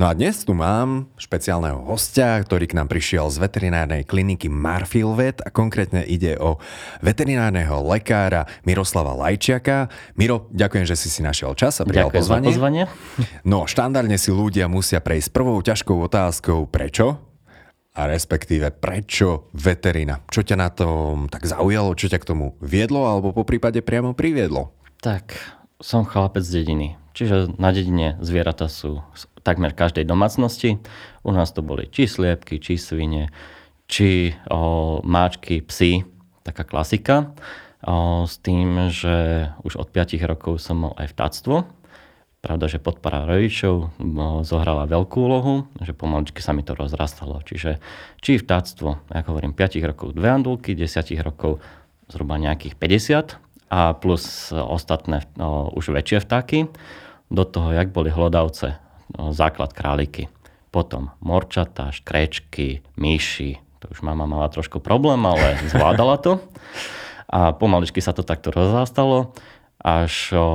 No 0.00 0.08
a 0.08 0.16
dnes 0.16 0.48
tu 0.48 0.56
mám 0.56 1.12
špeciálneho 1.20 1.84
hostia, 1.84 2.40
ktorý 2.40 2.64
k 2.64 2.72
nám 2.72 2.88
prišiel 2.88 3.28
z 3.28 3.36
veterinárnej 3.36 4.08
kliniky 4.08 4.48
Marfil 4.48 5.12
Vet 5.12 5.44
a 5.44 5.52
konkrétne 5.52 6.08
ide 6.08 6.40
o 6.40 6.56
veterinárneho 7.04 7.84
lekára 7.84 8.48
Miroslava 8.64 9.12
Lajčiaka. 9.12 9.92
Miro, 10.16 10.48
ďakujem, 10.56 10.88
že 10.88 10.96
si 10.96 11.12
si 11.12 11.20
našiel 11.20 11.52
čas 11.52 11.84
a 11.84 11.84
prijal 11.84 12.08
pozvanie. 12.08 12.48
pozvanie. 12.48 12.88
No, 13.44 13.68
štandardne 13.68 14.16
si 14.16 14.32
ľudia 14.32 14.72
musia 14.72 15.04
prejsť 15.04 15.36
prvou 15.36 15.60
ťažkou 15.60 16.00
otázkou, 16.00 16.64
prečo? 16.72 17.20
A 17.92 18.08
respektíve, 18.08 18.72
prečo 18.72 19.52
veterina? 19.52 20.24
Čo 20.32 20.48
ťa 20.48 20.56
na 20.56 20.72
tom 20.72 21.28
tak 21.28 21.44
zaujalo? 21.44 21.92
Čo 21.92 22.08
ťa 22.08 22.24
k 22.24 22.28
tomu 22.32 22.56
viedlo 22.64 23.04
alebo 23.04 23.36
po 23.36 23.44
prípade 23.44 23.84
priamo 23.84 24.16
priviedlo? 24.16 24.72
Tak, 25.04 25.36
som 25.76 26.08
chlapec 26.08 26.40
z 26.40 26.64
dediny. 26.64 26.96
Čiže 27.12 27.58
na 27.58 27.74
dedine 27.74 28.16
zvieratá 28.22 28.70
sú 28.70 29.02
takmer 29.42 29.74
každej 29.74 30.06
domácnosti. 30.06 30.78
U 31.26 31.30
nás 31.34 31.50
to 31.50 31.64
boli 31.64 31.88
či 31.90 32.06
sliepky, 32.06 32.62
či 32.62 32.76
svine, 32.78 33.32
či 33.90 34.36
o, 34.46 35.00
máčky, 35.02 35.64
psy, 35.64 36.06
taká 36.46 36.62
klasika. 36.62 37.34
O, 37.82 38.24
s 38.28 38.38
tým, 38.38 38.92
že 38.92 39.48
už 39.66 39.80
od 39.80 39.88
5 39.90 40.20
rokov 40.28 40.62
som 40.62 40.86
mal 40.86 40.92
aj 41.00 41.10
vtáctvo. 41.16 41.66
Pravda, 42.40 42.72
že 42.72 42.80
podpora 42.80 43.28
rodičov 43.28 43.92
zohrala 44.48 44.88
veľkú 44.88 45.16
úlohu, 45.20 45.68
že 45.84 45.92
pomaličky 45.92 46.40
sa 46.40 46.56
mi 46.56 46.64
to 46.64 46.72
rozrastalo. 46.72 47.44
Čiže 47.44 47.84
či 48.24 48.40
vtáctvo, 48.40 49.12
ako 49.12 49.28
hovorím, 49.36 49.52
5 49.52 49.76
rokov 49.84 50.16
dve 50.16 50.32
andulky, 50.32 50.72
10 50.72 51.20
rokov 51.20 51.60
zhruba 52.08 52.40
nejakých 52.40 52.80
50 52.80 53.49
a 53.70 53.94
plus 53.94 54.50
ostatné 54.50 55.22
no, 55.38 55.70
už 55.70 55.94
väčšie 55.94 56.18
vtáky. 56.26 56.66
Do 57.30 57.46
toho, 57.46 57.70
jak 57.70 57.94
boli 57.94 58.10
hlodavce, 58.10 58.82
no, 59.14 59.30
základ 59.30 59.70
králiky. 59.70 60.26
Potom 60.74 61.14
morčata, 61.22 61.94
škrečky, 61.94 62.82
myši. 62.98 63.62
To 63.80 63.94
už 63.94 64.02
mama 64.02 64.26
mala 64.26 64.50
trošku 64.50 64.82
problém, 64.82 65.22
ale 65.22 65.62
zvládala 65.70 66.18
to. 66.18 66.42
A 67.30 67.54
pomaličky 67.54 68.02
sa 68.02 68.10
to 68.10 68.26
takto 68.26 68.50
rozrastalo, 68.50 69.30
až 69.78 70.34
o, 70.34 70.46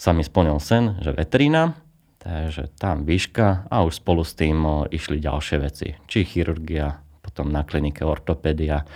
sa 0.00 0.10
mi 0.16 0.24
splnil 0.24 0.56
sen, 0.56 0.96
že 1.04 1.12
veterína, 1.12 1.76
takže 2.24 2.72
tam 2.80 3.04
výška 3.04 3.68
a 3.68 3.84
už 3.84 4.00
spolu 4.00 4.24
s 4.24 4.32
tým 4.32 4.56
o, 4.64 4.76
išli 4.88 5.20
ďalšie 5.20 5.56
veci. 5.60 6.00
Či 6.08 6.24
chirurgia, 6.24 7.04
potom 7.20 7.52
na 7.52 7.62
klinike 7.68 8.02
ortopédia, 8.02 8.88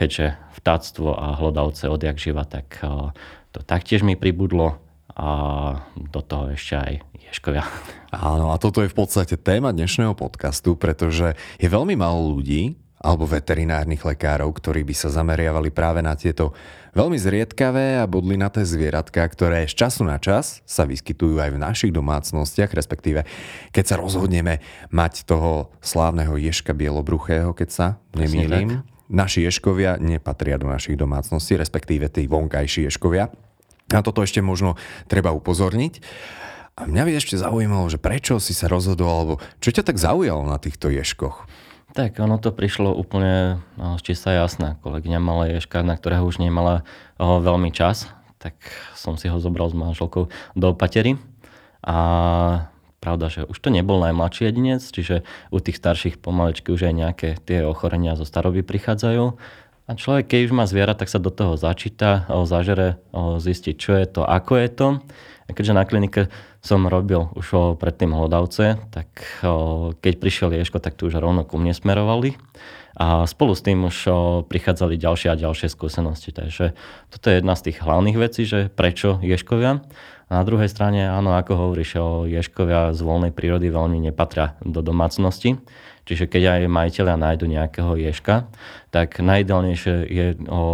keďže 0.00 0.40
vtáctvo 0.56 1.12
a 1.12 1.36
hlodavce 1.36 1.84
odjak 1.92 2.16
živa, 2.16 2.48
tak 2.48 2.80
o, 2.80 3.12
to 3.52 3.60
taktiež 3.60 4.00
mi 4.00 4.16
pribudlo 4.16 4.80
a 5.12 5.28
do 5.92 6.24
toho 6.24 6.56
ešte 6.56 6.80
aj 6.80 6.92
ješkovia. 7.28 7.68
Áno, 8.08 8.48
a 8.48 8.56
toto 8.56 8.80
je 8.80 8.88
v 8.88 8.96
podstate 8.96 9.36
téma 9.36 9.76
dnešného 9.76 10.16
podcastu, 10.16 10.80
pretože 10.80 11.36
je 11.60 11.68
veľmi 11.68 11.92
málo 12.00 12.32
ľudí, 12.32 12.80
alebo 13.00 13.24
veterinárnych 13.24 14.04
lekárov, 14.04 14.52
ktorí 14.52 14.84
by 14.84 14.92
sa 14.92 15.08
zameriavali 15.08 15.72
práve 15.72 16.04
na 16.04 16.12
tieto 16.12 16.52
veľmi 16.92 17.16
zriedkavé 17.16 17.96
a 17.96 18.04
bodlinaté 18.04 18.60
zvieratka, 18.60 19.24
ktoré 19.24 19.64
z 19.64 19.72
času 19.72 20.04
na 20.04 20.20
čas 20.20 20.60
sa 20.68 20.84
vyskytujú 20.84 21.40
aj 21.40 21.50
v 21.56 21.62
našich 21.64 21.92
domácnostiach, 21.96 22.76
respektíve 22.76 23.24
keď 23.72 23.84
sa 23.84 23.96
rozhodneme 23.96 24.60
mať 24.92 25.24
toho 25.24 25.72
slávneho 25.80 26.36
ješka 26.36 26.76
bielobruchého, 26.76 27.56
keď 27.56 27.68
sa 27.72 27.86
nemýlim. 28.12 28.84
Naši 29.10 29.42
ješkovia 29.42 29.98
nepatria 29.98 30.54
do 30.54 30.70
našich 30.70 30.94
domácností, 30.94 31.58
respektíve 31.58 32.06
tí 32.06 32.30
vonkajší 32.30 32.86
ješkovia. 32.86 33.34
Na 33.90 34.06
toto 34.06 34.22
ešte 34.22 34.38
možno 34.38 34.78
treba 35.10 35.34
upozorniť. 35.34 35.98
A 36.78 36.86
mňa 36.86 37.02
by 37.02 37.12
ešte 37.18 37.34
zaujímalo, 37.34 37.90
že 37.90 37.98
prečo 37.98 38.38
si 38.38 38.54
sa 38.54 38.70
rozhodol, 38.70 39.10
alebo 39.10 39.34
čo 39.58 39.74
ťa 39.74 39.82
tak 39.82 39.98
zaujalo 39.98 40.46
na 40.46 40.62
týchto 40.62 40.88
ješkoch? 40.88 41.50
Tak 41.90 42.22
ono 42.22 42.38
to 42.38 42.54
prišlo 42.54 42.94
úplne 42.94 43.58
no, 43.74 43.98
čistá 43.98 44.30
jasná. 44.30 44.78
Kolegyňa 44.86 45.18
mala 45.18 45.50
ješka, 45.50 45.82
na 45.82 45.98
ktorého 45.98 46.22
už 46.22 46.38
nemala 46.38 46.86
o, 47.18 47.42
veľmi 47.42 47.74
čas, 47.74 48.06
tak 48.38 48.54
som 48.94 49.18
si 49.18 49.26
ho 49.26 49.42
zobral 49.42 49.68
s 49.68 49.74
manželkou 49.74 50.30
do 50.54 50.66
opatery. 50.70 51.18
A 51.82 52.69
pravda, 53.00 53.32
že 53.32 53.48
už 53.48 53.56
to 53.58 53.72
nebol 53.72 53.96
najmladší 53.98 54.52
jedinec, 54.52 54.84
čiže 54.84 55.24
u 55.48 55.58
tých 55.58 55.80
starších 55.80 56.20
pomalečky 56.20 56.68
už 56.68 56.92
aj 56.92 56.94
nejaké 56.94 57.28
tie 57.42 57.64
ochorenia 57.64 58.14
zo 58.14 58.28
staroby 58.28 58.60
prichádzajú. 58.60 59.24
A 59.88 59.90
človek, 59.98 60.30
keď 60.30 60.40
už 60.46 60.52
má 60.54 60.70
zviera, 60.70 60.94
tak 60.94 61.10
sa 61.10 61.18
do 61.18 61.34
toho 61.34 61.58
začíta, 61.58 62.30
zažere, 62.46 63.02
zistiť, 63.16 63.74
čo 63.74 63.98
je 63.98 64.06
to, 64.06 64.22
ako 64.22 64.52
je 64.60 64.68
to. 64.70 64.88
A 65.48 65.50
keďže 65.50 65.74
na 65.74 65.82
klinike 65.82 66.30
som 66.62 66.86
robil 66.86 67.26
už 67.34 67.74
predtým 67.80 68.14
hlodavce, 68.14 68.78
tak 68.94 69.10
keď 69.98 70.12
prišiel 70.22 70.54
Ješko, 70.54 70.78
tak 70.78 70.94
tu 70.94 71.10
už 71.10 71.18
rovno 71.18 71.42
ku 71.42 71.58
mne 71.58 71.74
smerovali. 71.74 72.38
A 73.00 73.24
spolu 73.24 73.56
s 73.56 73.64
tým 73.64 73.88
už 73.88 74.12
prichádzali 74.52 75.00
ďalšie 75.00 75.32
a 75.32 75.40
ďalšie 75.40 75.72
skúsenosti. 75.72 76.36
Takže 76.36 76.76
toto 77.08 77.32
je 77.32 77.40
jedna 77.40 77.56
z 77.56 77.72
tých 77.72 77.80
hlavných 77.80 78.20
vecí, 78.20 78.44
že 78.44 78.68
prečo 78.68 79.16
Ješkovia. 79.24 79.80
A 80.28 80.30
na 80.30 80.44
druhej 80.44 80.68
strane, 80.68 81.08
áno, 81.08 81.32
ako 81.32 81.52
hovoríš, 81.56 81.96
Ješkovia 82.28 82.92
z 82.92 83.00
voľnej 83.00 83.32
prírody 83.32 83.72
veľmi 83.72 84.04
nepatria 84.04 84.60
do 84.60 84.84
domácnosti. 84.84 85.56
Čiže 86.04 86.28
keď 86.28 86.42
aj 86.58 86.72
majiteľia 86.74 87.16
nájdu 87.16 87.44
nejakého 87.48 87.92
ješka, 87.94 88.50
tak 88.90 89.22
najideálnejšie 89.22 89.94
je 90.10 90.26
ho 90.50 90.64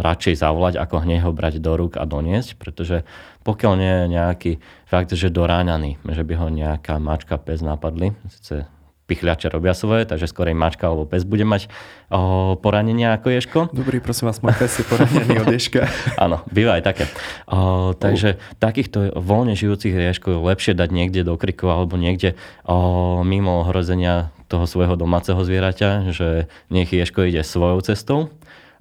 radšej 0.00 0.40
zavolať, 0.40 0.80
ako 0.80 1.04
hneď 1.04 1.20
ho 1.22 1.36
brať 1.36 1.60
do 1.60 1.76
rúk 1.76 2.00
a 2.00 2.04
doniesť, 2.08 2.56
pretože 2.56 3.04
pokiaľ 3.44 3.72
nie 3.76 3.92
je 3.92 4.06
nejaký 4.10 4.52
fakt, 4.88 5.12
že 5.12 5.28
doráňaný, 5.28 6.00
že 6.02 6.22
by 6.24 6.34
ho 6.40 6.48
nejaká 6.48 6.96
mačka, 6.96 7.36
pes 7.36 7.60
napadli, 7.60 8.16
sice 8.32 8.64
pichľače 9.06 9.48
robia 9.54 9.72
svoje, 9.72 10.04
takže 10.04 10.26
skorej 10.26 10.58
mačka 10.58 10.90
alebo 10.90 11.06
pes 11.06 11.22
bude 11.22 11.46
mať 11.46 11.70
o, 12.10 12.58
poranenia 12.58 13.14
ako 13.14 13.28
ješko. 13.30 13.58
Dobrý, 13.70 14.02
prosím 14.02 14.28
vás, 14.28 14.42
môj 14.42 14.58
pes 14.58 14.82
je 14.82 14.84
poranený 14.84 15.46
od 15.46 15.50
ješka. 15.54 15.86
Áno, 16.24 16.42
býva 16.50 16.78
aj 16.78 16.82
také. 16.82 17.04
O, 17.46 17.94
takže 17.94 18.36
uh. 18.36 18.38
takýchto 18.58 19.14
voľne 19.14 19.54
žijúcich 19.54 19.94
ješkov 19.94 20.36
je 20.36 20.40
lepšie 20.42 20.72
dať 20.74 20.90
niekde 20.90 21.22
do 21.22 21.38
kriku 21.38 21.70
alebo 21.70 21.94
niekde 21.94 22.34
o, 22.66 23.22
mimo 23.22 23.62
ohrozenia 23.62 24.34
toho 24.46 24.66
svojho 24.66 24.94
domáceho 24.94 25.38
zvieraťa, 25.38 26.14
že 26.14 26.46
nech 26.70 26.90
ješko 26.90 27.26
ide 27.26 27.42
svojou 27.42 27.82
cestou. 27.82 28.30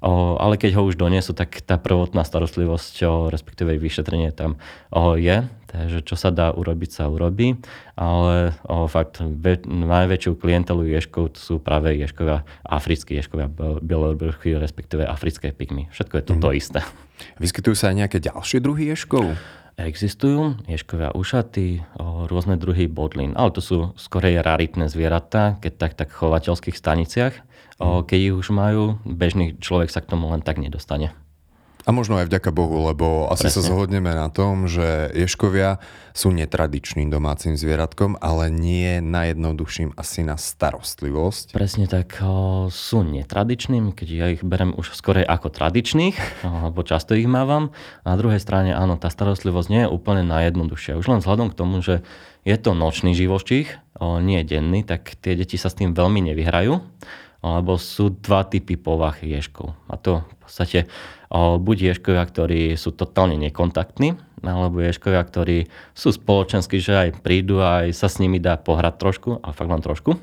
O, 0.05 0.37
ale 0.37 0.61
keď 0.61 0.77
ho 0.77 0.85
už 0.85 1.01
donesú, 1.01 1.33
tak 1.33 1.65
tá 1.65 1.81
prvotná 1.81 2.21
starostlivosť, 2.21 2.95
o, 3.01 3.09
respektíve 3.33 3.73
vyšetrenie 3.73 4.29
tam 4.29 4.61
o, 4.93 5.17
je. 5.17 5.49
Takže 5.65 6.05
čo 6.05 6.13
sa 6.13 6.29
dá 6.29 6.53
urobiť, 6.53 6.89
sa 6.93 7.09
urobí, 7.09 7.57
ale 7.97 8.53
o, 8.69 8.85
fakt 8.85 9.17
ve, 9.25 9.57
najväčšiu 9.65 10.37
klientelu 10.37 10.85
ješkov 10.85 11.33
sú 11.41 11.57
práve 11.57 11.97
ješkovia, 11.97 12.45
africkí 12.61 13.17
ješkovia, 13.17 13.49
bielorbrchy, 13.81 14.53
respektíve 14.61 15.09
africké 15.09 15.49
pygmy. 15.49 15.89
Všetko 15.89 16.13
je 16.21 16.23
to 16.23 16.33
mm. 16.37 16.41
to 16.45 16.49
mhm. 16.53 16.55
isté. 16.55 16.79
Vyskytujú 17.41 17.73
sa 17.73 17.89
aj 17.89 18.05
nejaké 18.05 18.17
ďalšie 18.21 18.61
druhy 18.61 18.93
ješkov? 18.93 19.33
Existujú 19.75 20.55
ješkovia 20.71 21.11
ušaty, 21.11 21.83
rôzne 22.31 22.55
druhy 22.55 22.87
bodlín, 22.87 23.35
ale 23.35 23.51
to 23.51 23.59
sú 23.59 23.77
skorej 23.99 24.39
raritné 24.39 24.87
zvieratá, 24.87 25.59
keď 25.59 25.73
tak, 25.75 25.91
tak 25.99 26.07
v 26.13 26.19
chovateľských 26.23 26.77
staniciach. 26.79 27.33
Keď 27.79 28.19
ich 28.19 28.35
už 28.35 28.55
majú, 28.55 29.01
bežný 29.03 29.59
človek 29.59 29.91
sa 29.91 29.99
k 29.99 30.09
tomu 30.15 30.31
len 30.31 30.39
tak 30.39 30.61
nedostane. 30.61 31.11
A 31.85 31.93
možno 31.93 32.17
aj 32.17 32.25
vďaka 32.25 32.49
Bohu, 32.49 32.81
lebo 32.81 33.29
asi 33.29 33.45
Presne. 33.45 33.61
sa 33.61 33.69
zhodneme 33.69 34.09
na 34.09 34.25
tom, 34.33 34.65
že 34.65 35.13
ješkovia 35.13 35.77
sú 36.17 36.33
netradičným 36.33 37.13
domácim 37.13 37.53
zvieratkom, 37.53 38.17
ale 38.25 38.49
nie 38.49 39.05
najjednoduchším 39.05 39.93
asi 39.93 40.25
na 40.25 40.33
starostlivosť. 40.33 41.53
Presne 41.53 41.85
tak, 41.85 42.17
o, 42.25 42.73
sú 42.73 43.05
netradičnými, 43.05 43.93
keď 43.93 44.07
ja 44.09 44.33
ich 44.33 44.41
berem 44.41 44.73
už 44.73 44.97
skorej 44.97 45.29
ako 45.29 45.53
tradičných, 45.53 46.41
lebo 46.73 46.81
často 46.81 47.13
ich 47.13 47.29
mávam. 47.29 47.69
A 48.01 48.17
na 48.17 48.17
druhej 48.17 48.41
strane, 48.41 48.73
áno, 48.73 48.97
tá 48.97 49.13
starostlivosť 49.13 49.69
nie 49.69 49.81
je 49.85 49.93
úplne 49.93 50.25
najjednoduchšia. 50.25 50.97
Už 50.97 51.05
len 51.05 51.21
vzhľadom 51.21 51.53
k 51.53 51.57
tomu, 51.61 51.85
že 51.85 52.01
je 52.49 52.57
to 52.57 52.73
nočný 52.73 53.13
živočích, 53.13 53.77
o, 54.01 54.17
nie 54.17 54.41
denný, 54.41 54.81
tak 54.81 55.21
tie 55.21 55.37
deti 55.37 55.61
sa 55.61 55.69
s 55.69 55.77
tým 55.77 55.93
veľmi 55.93 56.33
nevyhrajú 56.33 56.81
lebo 57.45 57.77
sú 57.77 58.09
dva 58.09 58.41
typy 58.49 58.73
povah 58.73 59.13
ješkov. 59.21 59.77
A 59.85 60.01
to 60.01 60.25
v 60.25 60.35
podstate 60.41 60.79
buď 61.35 61.93
ješkovia, 61.93 62.25
ktorí 62.25 62.73
sú 62.73 62.89
totálne 62.89 63.37
nekontaktní, 63.37 64.17
alebo 64.41 64.81
ješkovia, 64.81 65.21
ktorí 65.21 65.69
sú 65.93 66.09
spoločenskí, 66.09 66.81
že 66.81 66.93
aj 66.97 67.09
prídu 67.21 67.61
aj 67.61 67.93
sa 67.93 68.09
s 68.09 68.17
nimi 68.17 68.41
dá 68.41 68.57
pohrať 68.57 68.97
trošku, 68.97 69.29
a 69.45 69.53
fakt 69.53 69.69
len 69.69 69.85
trošku. 69.85 70.17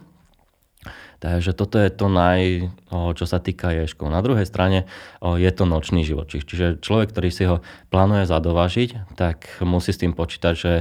Takže 1.22 1.54
toto 1.54 1.78
je 1.78 1.86
to 1.94 2.10
naj, 2.10 2.66
čo 2.90 3.24
sa 3.30 3.38
týka 3.38 3.70
ješkov. 3.70 4.10
Na 4.10 4.18
druhej 4.26 4.42
strane 4.42 4.90
je 5.22 5.50
to 5.54 5.62
nočný 5.62 6.02
živočích. 6.02 6.42
Čiže 6.42 6.82
človek, 6.82 7.14
ktorý 7.14 7.30
si 7.30 7.46
ho 7.46 7.62
plánuje 7.94 8.26
zadovažiť, 8.26 9.14
tak 9.14 9.62
musí 9.62 9.94
s 9.94 10.02
tým 10.02 10.18
počítať, 10.18 10.54
že 10.58 10.72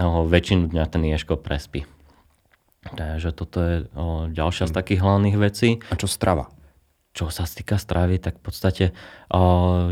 väčšinu 0.00 0.72
dňa 0.72 0.84
ten 0.88 1.04
ješko 1.04 1.36
prespí. 1.36 1.84
Takže 2.82 3.30
toto 3.30 3.58
je 3.62 3.76
ďalšia 4.34 4.66
z 4.66 4.72
hm. 4.74 4.78
takých 4.78 5.00
hlavných 5.00 5.36
vecí. 5.38 5.68
A 5.90 5.94
čo 5.94 6.10
strava? 6.10 6.50
Čo 7.12 7.28
sa 7.28 7.44
týka 7.44 7.76
stravy, 7.76 8.16
tak 8.16 8.40
v 8.40 8.42
podstate 8.48 8.84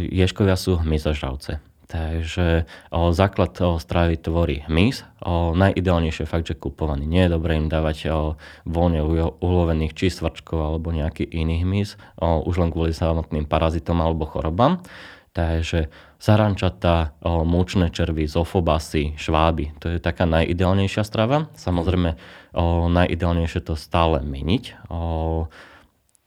ješkovia 0.01 0.57
sú 0.57 0.81
hmyzožravce. 0.81 1.61
Takže 1.91 2.71
o, 2.95 3.11
základ 3.11 3.51
o, 3.59 3.83
stravy 3.83 4.15
tvorí 4.15 4.63
hmyz. 4.71 5.03
O, 5.27 5.59
najideálnejšie 5.59 6.23
je 6.23 6.31
fakt, 6.31 6.47
že 6.47 6.55
kupovaný. 6.55 7.03
Nie 7.03 7.27
je 7.27 7.35
dobré 7.35 7.59
im 7.59 7.67
dávať 7.67 8.15
o, 8.15 8.39
voľne 8.63 9.03
ulovených 9.43 9.99
či 9.99 10.07
svrčkov 10.07 10.55
alebo 10.55 10.95
nejaký 10.95 11.27
iný 11.27 11.67
hmyz, 11.67 11.99
o, 12.23 12.47
už 12.47 12.63
len 12.63 12.71
kvôli 12.71 12.95
samotným 12.95 13.51
parazitom 13.51 13.99
alebo 13.99 14.23
chorobám. 14.23 14.79
Takže 15.31 15.89
sarančata, 16.19 17.15
o, 17.23 17.47
múčne 17.47 17.89
červy, 17.95 18.27
zofobasy, 18.27 19.15
šváby. 19.15 19.79
To 19.79 19.95
je 19.95 20.03
taká 20.03 20.27
najideálnejšia 20.27 21.07
strava. 21.07 21.47
Samozrejme, 21.55 22.19
najideálnejšie 22.91 23.63
to 23.63 23.79
stále 23.79 24.19
meniť. 24.27 24.91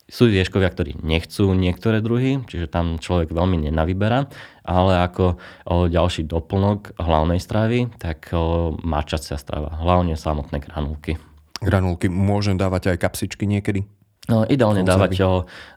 Sú 0.08 0.30
ješkovia, 0.30 0.70
ktorí 0.70 1.00
nechcú 1.00 1.52
niektoré 1.52 2.04
druhy, 2.04 2.44
čiže 2.46 2.72
tam 2.72 3.00
človek 3.00 3.32
veľmi 3.32 3.66
nenavyberá, 3.68 4.30
ale 4.62 4.94
ako 5.04 5.40
ďalší 5.68 6.28
doplnok 6.28 7.00
hlavnej 7.00 7.40
stravy, 7.44 7.92
tak 7.98 8.30
mačacia 8.84 9.40
strava, 9.40 9.74
hlavne 9.80 10.14
samotné 10.16 10.64
granulky. 10.64 11.18
Granulky 11.64 12.12
môžem 12.12 12.60
dávať 12.60 12.94
aj 12.94 13.04
kapsičky 13.04 13.48
niekedy? 13.48 13.88
No, 14.32 14.48
ideálne 14.48 14.88
dávať 14.88 15.20
o, 15.28 15.32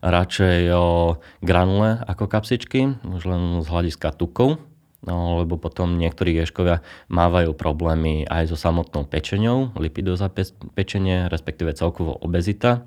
radšej 0.07 0.61
o, 0.71 1.19
granule 1.43 1.99
ako 2.07 2.31
kapsičky, 2.31 2.95
už 3.03 3.23
len 3.27 3.43
z 3.59 3.67
hľadiska 3.67 4.15
tukov, 4.15 4.63
no, 5.07 5.41
lebo 5.41 5.57
potom 5.57 5.97
niektorí 5.97 6.35
ješkovia 6.37 6.83
mávajú 7.09 7.55
problémy 7.55 8.27
aj 8.27 8.53
so 8.53 8.57
samotnou 8.59 9.07
pečenou, 9.07 9.73
lipidóza 9.79 10.29
pečenie, 10.75 11.31
respektíve 11.31 11.73
celkovo 11.73 12.19
obezita, 12.19 12.83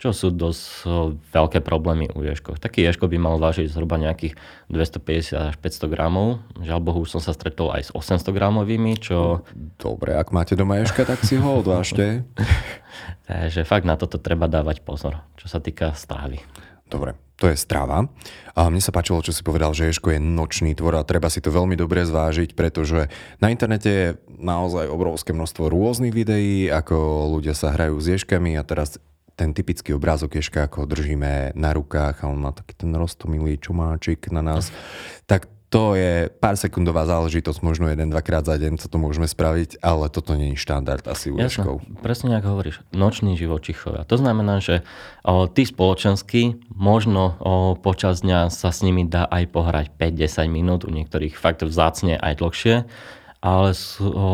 čo 0.00 0.16
sú 0.16 0.32
dosť 0.32 0.88
veľké 1.28 1.60
problémy 1.60 2.08
u 2.16 2.24
ješkov. 2.24 2.56
Taký 2.56 2.88
ješko 2.88 3.04
by 3.04 3.20
mal 3.20 3.36
vážiť 3.36 3.68
zhruba 3.68 4.00
nejakých 4.00 4.32
250 4.72 5.52
až 5.52 5.54
500 5.60 5.92
gramov. 5.92 6.40
Žiaľ 6.56 6.80
Bohu, 6.80 7.04
už 7.04 7.12
som 7.12 7.20
sa 7.20 7.36
stretol 7.36 7.68
aj 7.68 7.82
s 7.84 7.90
800 7.92 8.32
gramovými, 8.32 8.96
čo... 8.96 9.44
Dobre, 9.76 10.16
ak 10.16 10.32
máte 10.32 10.56
doma 10.56 10.80
ješka, 10.80 11.04
tak 11.04 11.20
si 11.20 11.36
ho 11.36 11.60
odvážte. 11.60 12.24
Takže 13.28 13.68
fakt 13.68 13.84
na 13.84 14.00
toto 14.00 14.16
treba 14.16 14.48
dávať 14.48 14.80
pozor, 14.80 15.20
čo 15.36 15.52
sa 15.52 15.60
týka 15.60 15.92
stravy. 15.92 16.40
Dobre, 16.88 17.14
to 17.40 17.48
je 17.48 17.56
strava. 17.56 18.04
A 18.52 18.68
mne 18.68 18.84
sa 18.84 18.92
páčilo, 18.92 19.24
čo 19.24 19.32
si 19.32 19.40
povedal, 19.40 19.72
že 19.72 19.88
ješko 19.88 20.12
je 20.12 20.20
nočný 20.20 20.76
tvor 20.76 21.00
a 21.00 21.08
treba 21.08 21.32
si 21.32 21.40
to 21.40 21.48
veľmi 21.48 21.72
dobre 21.80 22.04
zvážiť, 22.04 22.52
pretože 22.52 23.08
na 23.40 23.48
internete 23.48 23.88
je 23.88 24.06
naozaj 24.36 24.92
obrovské 24.92 25.32
množstvo 25.32 25.72
rôznych 25.72 26.12
videí, 26.12 26.68
ako 26.68 27.26
ľudia 27.32 27.56
sa 27.56 27.72
hrajú 27.72 27.96
s 27.96 28.20
ješkami 28.20 28.60
a 28.60 28.62
teraz 28.62 29.00
ten 29.40 29.56
typický 29.56 29.96
obrázok 29.96 30.36
Ješka, 30.36 30.68
ako 30.68 30.84
ho 30.84 30.86
držíme 30.86 31.56
na 31.56 31.70
rukách 31.72 32.20
a 32.20 32.28
on 32.28 32.44
má 32.44 32.52
taký 32.52 32.76
ten 32.76 32.92
rostomilý 32.92 33.56
čumáčik 33.56 34.28
na 34.28 34.44
nás, 34.44 34.68
tak 35.24 35.48
to 35.70 35.94
je 35.94 36.26
pár 36.42 36.58
sekundová 36.58 37.06
záležitosť, 37.06 37.62
možno 37.62 37.86
jeden, 37.86 38.10
dvakrát 38.10 38.42
za 38.42 38.58
deň, 38.58 38.82
co 38.82 38.90
to 38.90 38.98
môžeme 38.98 39.30
spraviť, 39.30 39.78
ale 39.78 40.10
toto 40.10 40.34
nie 40.34 40.52
je 40.52 40.58
štandard 40.58 41.06
asi 41.06 41.30
u 41.30 41.38
Jasne, 41.38 41.78
presne 42.02 42.34
ako 42.34 42.58
hovoríš, 42.58 42.82
noční 42.90 43.38
živočichovia. 43.38 44.02
To 44.10 44.18
znamená, 44.18 44.58
že 44.58 44.82
o, 45.22 45.46
tí 45.46 45.62
spoločenskí, 45.62 46.66
možno 46.74 47.38
o, 47.38 47.78
počas 47.78 48.26
dňa 48.26 48.50
sa 48.50 48.74
s 48.74 48.82
nimi 48.82 49.06
dá 49.06 49.30
aj 49.30 49.46
pohrať 49.54 49.86
5-10 49.94 50.50
minút, 50.50 50.82
u 50.82 50.90
niektorých 50.90 51.38
fakt 51.38 51.62
vzácne 51.62 52.18
aj 52.18 52.42
dlhšie, 52.42 52.74
ale 53.38 53.70
sú, 53.70 54.10
o, 54.10 54.26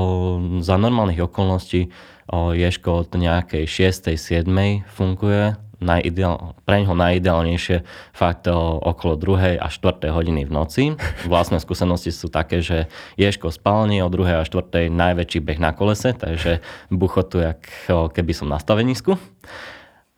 za 0.65 0.81
normálnych 0.81 1.21
okolností 1.21 1.93
Ješko 2.33 3.07
od 3.07 3.15
nejakej 3.15 3.71
6. 3.71 4.19
7. 4.19 4.51
funguje, 4.91 5.55
najideál, 5.81 6.57
pre 6.65 6.83
ňoho 6.83 6.97
najideálnejšie 6.97 7.85
fakt 8.17 8.49
okolo 8.51 9.15
2. 9.19 9.61
a 9.61 9.67
4. 9.69 10.09
hodiny 10.13 10.49
v 10.49 10.53
noci. 10.53 10.83
Vlastné 11.29 11.61
skúsenosti 11.61 12.13
sú 12.13 12.33
také, 12.33 12.65
že 12.65 12.89
Ješko 13.21 13.53
spálni 13.53 14.01
o 14.01 14.09
2. 14.09 14.41
a 14.41 14.45
4. 14.45 14.89
najväčší 14.89 15.39
beh 15.45 15.61
na 15.61 15.77
kolese, 15.77 16.17
takže 16.17 16.65
buchotu, 16.89 17.43
jak 17.43 17.61
keby 17.89 18.33
som 18.33 18.49
na 18.49 18.57
stavenisku. 18.57 19.21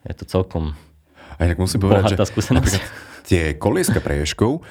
Je 0.06 0.14
to 0.14 0.24
celkom 0.24 0.78
a 1.38 1.46
tak 1.46 1.62
musím 1.62 1.86
povedať, 1.86 2.18
že 2.18 2.82
tie 3.30 3.42
kolieska 3.54 4.02
pre 4.02 4.18
Ješkov 4.18 4.66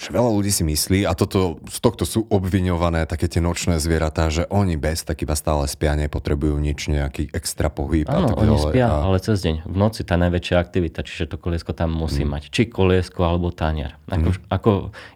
že 0.00 0.16
veľa 0.16 0.32
ľudí 0.32 0.48
si 0.48 0.64
myslí, 0.64 1.04
a 1.04 1.12
toto, 1.12 1.60
z 1.68 1.78
tohto 1.84 2.08
sú 2.08 2.24
obviňované 2.32 3.04
také 3.04 3.28
tie 3.28 3.44
nočné 3.44 3.76
zvieratá, 3.76 4.32
že 4.32 4.48
oni 4.48 4.80
bez 4.80 5.04
tak 5.04 5.20
iba 5.20 5.36
stále 5.36 5.68
spia, 5.68 5.92
nepotrebujú 5.92 6.56
nič, 6.56 6.88
nejaký 6.88 7.28
extra 7.36 7.68
pohyb. 7.68 8.08
Áno, 8.08 8.32
oni 8.32 8.56
spia, 8.56 8.88
a... 8.88 9.04
ale 9.04 9.20
cez 9.20 9.44
deň. 9.44 9.68
V 9.68 9.76
noci 9.76 10.00
tá 10.08 10.16
najväčšia 10.16 10.56
aktivita, 10.56 11.04
čiže 11.04 11.28
to 11.28 11.36
koliesko 11.36 11.76
tam 11.76 11.92
musí 11.92 12.24
mm. 12.24 12.30
mať. 12.32 12.42
Či 12.48 12.72
koliesko, 12.72 13.20
alebo 13.28 13.52
tanier. 13.52 14.00
Ako, 14.08 14.28
mm. 14.32 14.48
ako 14.48 14.70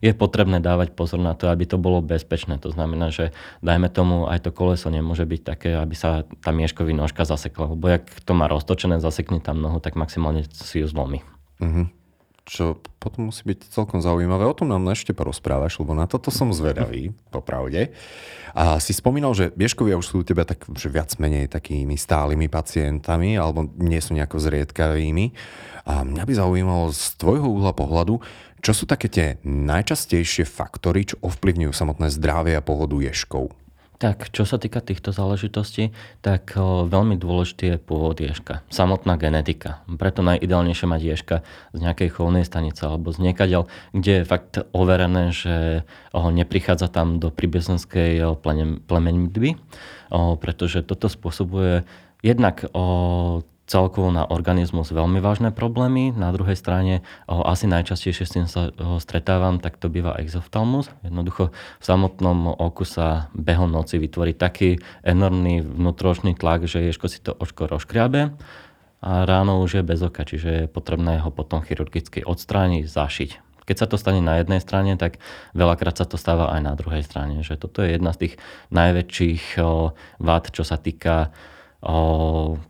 je 0.05 0.13
potrebné 0.13 0.61
dávať 0.61 0.93
pozor 0.93 1.17
na 1.17 1.33
to, 1.33 1.49
aby 1.49 1.65
to 1.65 1.81
bolo 1.81 2.05
bezpečné. 2.05 2.61
To 2.61 2.69
znamená, 2.69 3.09
že 3.09 3.33
dajme 3.65 3.89
tomu, 3.89 4.29
aj 4.29 4.45
to 4.45 4.51
koleso 4.53 4.93
nemôže 4.93 5.25
byť 5.25 5.41
také, 5.41 5.71
aby 5.81 5.97
sa 5.97 6.29
tá 6.45 6.53
mieškový 6.53 6.93
nožka 6.93 7.25
zasekla. 7.25 7.73
Lebo 7.73 7.89
jak 7.89 8.05
to 8.29 8.37
má 8.37 8.53
roztočené, 8.53 9.01
zasekne 9.01 9.41
tam 9.41 9.65
nohu, 9.65 9.81
tak 9.81 9.97
maximálne 9.97 10.45
si 10.53 10.85
ju 10.85 10.87
zlomí. 10.87 11.25
Mm-hmm 11.65 12.04
čo 12.45 12.77
potom 13.01 13.33
musí 13.33 13.41
byť 13.49 13.73
celkom 13.73 14.05
zaujímavé. 14.05 14.45
O 14.45 14.53
tom 14.53 14.69
nám 14.69 14.85
ešte 14.93 15.17
porozprávaš, 15.17 15.81
lebo 15.81 15.97
na 15.97 16.05
toto 16.05 16.29
som 16.29 16.53
zvedavý, 16.53 17.17
popravde. 17.33 17.97
A 18.53 18.77
si 18.79 18.93
spomínal, 18.93 19.33
že 19.33 19.51
Bieškovia 19.57 19.97
už 19.97 20.07
sú 20.07 20.15
u 20.21 20.27
teba 20.29 20.45
tak, 20.45 20.63
že 20.77 20.93
viac 20.93 21.17
menej 21.17 21.49
takými 21.49 21.97
stálymi 21.97 22.53
pacientami, 22.53 23.41
alebo 23.41 23.67
nie 23.81 23.99
sú 23.99 24.13
nejako 24.13 24.37
zriedkavými. 24.39 25.33
A 25.89 26.05
mňa 26.05 26.25
by 26.25 26.33
zaujímalo 26.37 26.93
z 26.93 27.17
tvojho 27.17 27.49
úhla 27.49 27.73
pohľadu, 27.73 28.21
čo 28.65 28.73
sú 28.73 28.85
také 28.89 29.09
tie 29.13 29.27
najčastejšie 29.45 30.49
faktory, 30.49 31.05
čo 31.05 31.21
ovplyvňujú 31.21 31.73
samotné 31.73 32.09
zdravie 32.13 32.57
a 32.57 32.65
pohodu 32.65 32.97
ješkov? 33.01 33.53
Tak, 33.95 34.35
čo 34.35 34.43
sa 34.43 34.59
týka 34.59 34.83
týchto 34.83 35.15
záležitostí, 35.15 35.95
tak 36.19 36.59
veľmi 36.59 37.15
dôležitý 37.15 37.65
je 37.73 37.77
pôvod 37.79 38.19
ješka, 38.19 38.67
samotná 38.67 39.15
genetika. 39.15 39.87
Preto 39.87 40.21
najideálnejšie 40.27 40.87
mať 40.91 41.01
ješka 41.01 41.37
z 41.73 41.79
nejakej 41.79 42.11
chovnej 42.11 42.43
stanice 42.43 42.85
alebo 42.85 43.15
z 43.15 43.23
niekaďal, 43.23 43.71
kde 43.95 44.13
je 44.21 44.29
fakt 44.29 44.61
overené, 44.75 45.31
že 45.31 45.87
neprichádza 46.13 46.91
tam 46.91 47.23
do 47.23 47.31
príbezenskej 47.31 48.35
plemenitby, 48.91 49.63
pretože 50.43 50.83
toto 50.83 51.07
spôsobuje 51.07 51.87
jednak 52.21 52.67
o, 52.75 53.47
celkovo 53.65 54.13
na 54.13 54.29
organizmus 54.29 54.93
veľmi 54.93 55.25
vážne 55.25 55.49
problémy. 55.49 56.13
Na 56.13 56.29
druhej 56.37 56.53
strane 56.53 57.01
asi 57.25 57.65
najčastejšie 57.65 58.25
s 58.29 58.35
tým 58.37 58.45
sa 58.45 58.69
stretávam, 59.01 59.57
tak 59.57 59.81
to 59.81 59.89
býva 59.89 60.21
exoftalmus. 60.21 60.93
Jednoducho 61.01 61.49
v 61.81 61.85
samotnom 61.85 62.61
oku 62.61 62.85
sa 62.85 63.33
behom 63.33 63.73
noci 63.73 63.97
vytvorí 63.97 64.37
taký 64.37 64.77
enormný 65.01 65.65
vnútročný 65.65 66.37
tlak, 66.37 66.69
že 66.69 66.85
ješko 66.85 67.07
si 67.09 67.25
to 67.25 67.33
očko 67.33 67.65
rozkriabe 67.65 68.37
a 69.01 69.11
ráno 69.25 69.65
už 69.65 69.81
je 69.81 69.83
bez 69.85 70.01
oka, 70.05 70.29
čiže 70.29 70.49
je 70.49 70.65
potrebné 70.69 71.25
ho 71.25 71.33
potom 71.33 71.65
chirurgicky 71.65 72.21
odstrániť, 72.21 72.85
zašiť. 72.85 73.31
Keď 73.65 73.77
sa 73.81 73.89
to 73.89 73.97
stane 73.97 74.21
na 74.21 74.45
jednej 74.45 74.61
strane, 74.61 74.93
tak 75.01 75.17
veľakrát 75.57 75.97
sa 75.97 76.05
to 76.05 76.21
stáva 76.21 76.53
aj 76.53 76.61
na 76.61 76.77
druhej 76.77 77.01
strane. 77.01 77.41
Že 77.41 77.65
toto 77.65 77.81
je 77.81 77.97
jedna 77.97 78.13
z 78.13 78.29
tých 78.29 78.35
najväčších 78.77 79.57
vád, 80.21 80.45
čo 80.53 80.69
sa 80.69 80.77
týka 80.77 81.33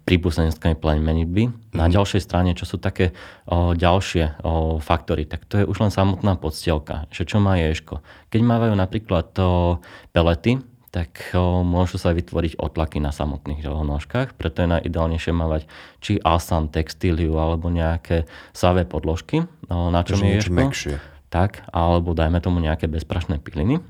príbuzenskej 0.03 0.75
plemenitby. 0.75 1.47
Mm-hmm. 1.47 1.79
Na 1.79 1.87
mhm. 1.87 1.95
ďalšej 1.95 2.23
strane, 2.27 2.51
čo 2.59 2.67
sú 2.67 2.83
také 2.83 3.15
o, 3.47 3.73
ďalšie 3.73 4.43
o, 4.43 4.83
faktory, 4.83 5.25
tak 5.25 5.47
to 5.47 5.63
je 5.63 5.65
už 5.65 5.87
len 5.87 5.93
samotná 5.95 6.35
podstielka, 6.35 7.07
že 7.15 7.23
čo 7.23 7.39
má 7.39 7.55
ješko. 7.55 8.03
Keď 8.35 8.41
mávajú 8.43 8.75
napríklad 8.75 9.31
o, 9.39 9.79
pelety, 10.11 10.59
tak 10.91 11.35
o, 11.35 11.63
môžu 11.63 11.99
sa 11.99 12.15
vytvoriť 12.15 12.59
otlaky 12.59 12.99
na 12.99 13.15
samotných 13.15 13.67
o, 13.67 13.87
nožkách, 13.87 14.35
preto 14.35 14.67
je 14.67 14.71
najideálnejšie 14.71 15.33
mávať 15.35 15.63
či 16.03 16.19
asan, 16.23 16.71
textíliu 16.71 17.39
alebo 17.39 17.71
nejaké 17.71 18.27
savé 18.51 18.83
podložky, 18.83 19.47
o, 19.71 19.95
na 19.95 20.03
čom 20.03 20.23
je 20.23 20.43
ješko. 20.43 20.55
Mekšie. 20.55 20.97
Tak, 21.31 21.67
alebo 21.75 22.15
dajme 22.15 22.39
tomu 22.39 22.63
nejaké 22.63 22.87
bezprašné 22.87 23.43
piliny. 23.43 23.83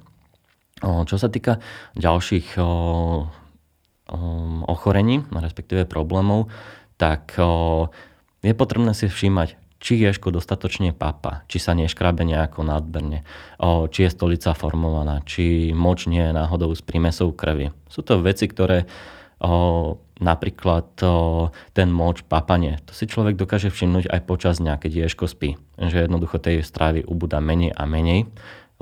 O, 0.81 1.05
čo 1.05 1.17
sa 1.21 1.29
týka 1.29 1.61
ďalších 1.97 2.57
o, 2.57 2.69
Um, 4.05 4.61
ochorení, 4.69 5.25
respektíve 5.33 5.89
problémov, 5.89 6.53
tak 7.01 7.41
je 8.45 8.53
potrebné 8.53 8.93
si 8.93 9.09
všímať, 9.09 9.57
či 9.81 9.97
ješko 9.97 10.29
dostatočne 10.29 10.93
papa, 10.93 11.49
či 11.49 11.57
sa 11.57 11.73
neškrabe 11.73 12.21
nejako 12.25 12.69
nadberne, 12.69 13.25
či 13.89 14.05
je 14.05 14.13
stolica 14.13 14.53
formovaná, 14.53 15.25
či 15.25 15.73
moč 15.73 16.05
nie 16.05 16.21
je 16.21 16.37
náhodou 16.37 16.69
s 16.77 16.85
prímesou 16.85 17.33
krvi. 17.33 17.73
Sú 17.89 18.05
to 18.05 18.21
veci, 18.21 18.45
ktoré 18.45 18.85
napríklad 20.21 20.89
ten 21.73 21.89
moč, 21.89 22.29
papanie. 22.29 22.81
To 22.85 22.93
si 22.93 23.09
človek 23.09 23.41
dokáže 23.41 23.73
všimnúť 23.73 24.13
aj 24.13 24.21
počas 24.29 24.61
dňa, 24.61 24.85
keď 24.85 25.09
ješko 25.09 25.29
spí. 25.29 25.57
Že 25.81 26.09
jednoducho 26.09 26.41
tej 26.41 26.61
strávy 26.61 27.05
ubúda 27.09 27.41
menej 27.41 27.73
a 27.73 27.89
menej 27.89 28.29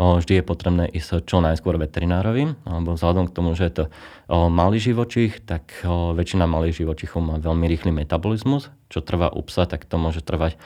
vždy 0.00 0.40
je 0.40 0.44
potrebné 0.44 0.84
ísť 0.88 1.28
čo 1.28 1.44
najskôr 1.44 1.76
veterinárovi, 1.76 2.56
alebo 2.64 2.96
vzhľadom 2.96 3.28
k 3.28 3.34
tomu, 3.36 3.52
že 3.52 3.68
je 3.68 3.74
to 3.76 3.84
malý 4.32 4.80
živočích, 4.80 5.44
tak 5.44 5.84
väčšina 5.88 6.48
malých 6.48 6.84
živočichov 6.84 7.20
má 7.20 7.36
veľmi 7.36 7.68
rýchly 7.68 7.92
metabolizmus, 7.92 8.72
čo 8.88 9.04
trvá 9.04 9.28
u 9.28 9.44
psa, 9.44 9.68
tak 9.68 9.84
to 9.84 10.00
môže 10.00 10.24
trvať 10.24 10.56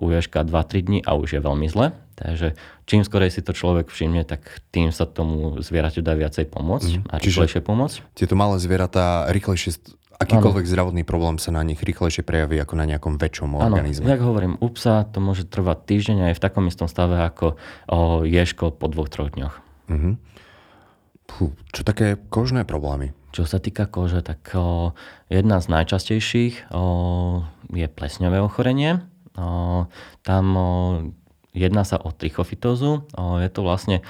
u 0.00 0.06
ježka 0.12 0.44
2-3 0.44 0.84
dní 0.84 0.98
a 1.00 1.16
už 1.16 1.36
je 1.36 1.40
veľmi 1.40 1.66
zle. 1.72 1.96
Takže 2.12 2.54
čím 2.84 3.02
skorej 3.02 3.32
si 3.32 3.40
to 3.40 3.56
človek 3.56 3.88
všimne, 3.88 4.22
tak 4.28 4.44
tým 4.70 4.92
sa 4.92 5.08
tomu 5.08 5.58
zvieraťu 5.58 6.04
dá 6.04 6.12
viacej 6.12 6.46
pomôcť 6.52 6.90
mm, 7.00 7.04
a 7.08 7.14
rýchlejšie 7.18 7.64
pomôcť. 7.64 7.96
Tieto 8.14 8.36
malé 8.36 8.60
zvieratá 8.60 9.26
rýchlejšie 9.32 9.80
Akýkoľvek 10.18 10.64
ano. 10.66 10.72
zdravotný 10.72 11.02
problém 11.06 11.36
sa 11.40 11.54
na 11.54 11.64
nich 11.64 11.80
rýchlejšie 11.80 12.26
prejaví 12.26 12.60
ako 12.60 12.74
na 12.76 12.84
nejakom 12.84 13.16
väčšom 13.16 13.56
ano. 13.56 13.72
organizme. 13.72 14.04
Jak 14.04 14.20
hovorím, 14.20 14.60
u 14.60 14.68
psa 14.74 15.08
to 15.08 15.22
môže 15.22 15.48
trvať 15.48 15.78
týždeň 15.88 16.16
a 16.22 16.26
je 16.30 16.38
v 16.38 16.44
takom 16.44 16.68
istom 16.68 16.90
stave 16.90 17.16
ako 17.16 17.56
o, 17.88 18.26
ješko 18.26 18.74
po 18.74 18.86
dvoch, 18.92 19.08
troch 19.08 19.32
dňoch. 19.32 19.54
Uh-huh. 19.88 20.14
Puh, 21.30 21.52
čo 21.72 21.80
také 21.86 22.20
kožné 22.28 22.68
problémy? 22.68 23.16
Čo 23.32 23.48
sa 23.48 23.56
týka 23.62 23.88
kože, 23.88 24.20
tak 24.20 24.44
o, 24.52 24.92
jedna 25.32 25.62
z 25.62 25.66
najčastejších 25.72 26.68
o, 26.74 27.46
je 27.72 27.86
plesňové 27.88 28.42
ochorenie. 28.42 29.00
O, 29.38 29.88
tam 30.26 30.44
o, 30.54 30.68
Jedná 31.52 31.84
sa 31.84 32.00
o 32.00 32.08
trichofitózu. 32.16 33.04
Je 33.12 33.48
to 33.52 33.60
vlastne 33.60 34.00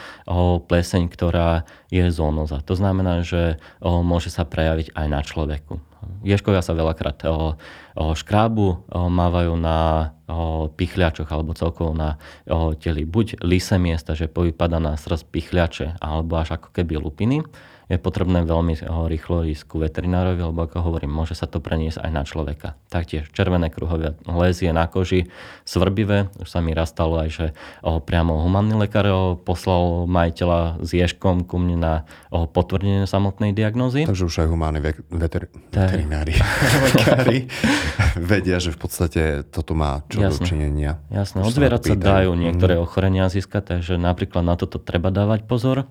pleseň, 0.70 1.10
ktorá 1.10 1.66
je 1.90 2.06
zónoza. 2.14 2.62
To 2.70 2.78
znamená, 2.78 3.26
že 3.26 3.58
môže 3.82 4.30
sa 4.30 4.46
prejaviť 4.46 4.94
aj 4.94 5.06
na 5.10 5.20
človeku. 5.26 5.82
Ješkovia 6.22 6.62
sa 6.62 6.74
veľakrát 6.74 7.26
o, 7.26 7.58
o 7.98 8.04
škrábu, 8.14 8.86
mávajú 8.90 9.54
na 9.58 10.10
o, 10.26 10.70
pichľačoch 10.70 11.30
alebo 11.30 11.54
celkovo 11.54 11.94
na 11.94 12.18
o, 12.46 12.74
teli. 12.78 13.02
Buď 13.02 13.42
lise 13.42 13.78
miesta, 13.78 14.14
že 14.14 14.30
povypada 14.30 14.78
na 14.78 14.94
srdc 14.94 15.26
pichľače 15.30 15.86
alebo 15.98 16.38
až 16.38 16.58
ako 16.58 16.70
keby 16.70 16.98
lupiny 16.98 17.42
je 17.92 18.00
potrebné 18.00 18.40
veľmi 18.48 18.72
rýchlo 18.88 19.44
ísť 19.44 19.68
ku 19.68 19.76
veterinárovi, 19.76 20.40
lebo 20.40 20.64
ako 20.64 20.80
hovorím, 20.80 21.12
môže 21.12 21.36
sa 21.36 21.44
to 21.44 21.60
preniesť 21.60 22.00
aj 22.00 22.10
na 22.10 22.22
človeka. 22.24 22.68
Taktiež 22.88 23.28
červené 23.36 23.68
kruhové 23.68 24.16
lézie 24.24 24.72
na 24.72 24.88
koži, 24.88 25.28
svrbivé, 25.68 26.32
už 26.40 26.48
sa 26.48 26.64
mi 26.64 26.72
raz 26.72 26.88
stalo 26.88 27.20
aj, 27.20 27.28
že 27.28 27.46
priamo 27.84 28.40
humanný 28.40 28.80
lekár 28.80 29.04
poslal 29.42 30.06
majiteľa 30.06 30.80
s 30.80 30.90
ježkom 30.94 31.44
ku 31.44 31.58
mne 31.60 31.76
na 31.76 31.94
potvrdenie 32.30 33.04
samotnej 33.04 33.52
diagnózy. 33.52 34.08
Takže 34.08 34.24
už 34.24 34.36
aj 34.46 34.48
humánni 34.48 34.80
veter- 34.80 35.50
veterinári, 35.74 36.38
lekári 36.86 37.38
vedia, 38.16 38.62
že 38.62 38.72
v 38.72 38.78
podstate 38.78 39.22
toto 39.48 39.74
má 39.74 40.06
čo 40.08 40.22
Jasne. 40.22 40.38
dočinenia. 40.38 40.92
Jasné, 41.10 41.42
od 41.42 41.52
zvierat 41.52 41.82
sa 41.84 41.98
dajú 41.98 42.32
niektoré 42.38 42.78
mm. 42.78 42.82
ochorenia 42.86 43.26
získať, 43.28 43.76
takže 43.76 43.98
napríklad 43.98 44.46
na 44.46 44.54
toto 44.54 44.78
treba 44.78 45.10
dávať 45.10 45.44
pozor. 45.44 45.90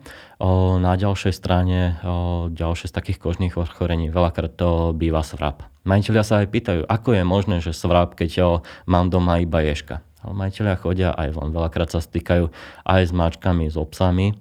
Na 0.81 0.98
ďalšej 0.98 1.33
strane 1.38 2.01
ďalšie 2.50 2.89
z 2.89 2.95
takých 2.98 3.21
kožných 3.21 3.53
ochorení, 3.62 4.10
veľakrát 4.10 4.57
to 4.57 4.89
býva 4.89 5.21
svrap. 5.21 5.69
Majiteľia 5.86 6.25
sa 6.25 6.41
aj 6.41 6.50
pýtajú, 6.50 6.81
ako 6.89 7.10
je 7.13 7.24
možné, 7.24 7.55
že 7.62 7.77
svrap, 7.77 8.17
keď 8.17 8.62
mám 8.89 9.13
doma 9.13 9.38
iba 9.38 9.62
ješka. 9.62 10.01
Ale 10.25 10.33
majiteľia 10.33 10.81
chodia 10.81 11.10
aj 11.13 11.38
von. 11.38 11.53
Veľakrát 11.53 11.93
sa 11.93 12.01
stýkajú 12.01 12.50
aj 12.86 13.01
s 13.05 13.13
mačkami, 13.13 13.69
s 13.69 13.77
obsami, 13.77 14.33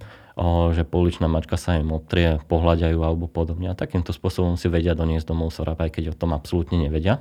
že 0.72 0.88
pouličná 0.88 1.28
mačka 1.28 1.60
sa 1.60 1.76
im 1.76 1.92
obtrie, 1.92 2.40
pohľadajú 2.48 2.96
alebo 2.96 3.28
podobne. 3.28 3.68
A 3.68 3.76
takýmto 3.76 4.16
spôsobom 4.16 4.56
si 4.56 4.72
vedia 4.72 4.96
doniesť 4.96 5.28
domov 5.28 5.52
svrap, 5.52 5.84
aj 5.84 6.00
keď 6.00 6.12
o 6.12 6.14
tom 6.16 6.32
absolútne 6.32 6.80
nevedia. 6.80 7.20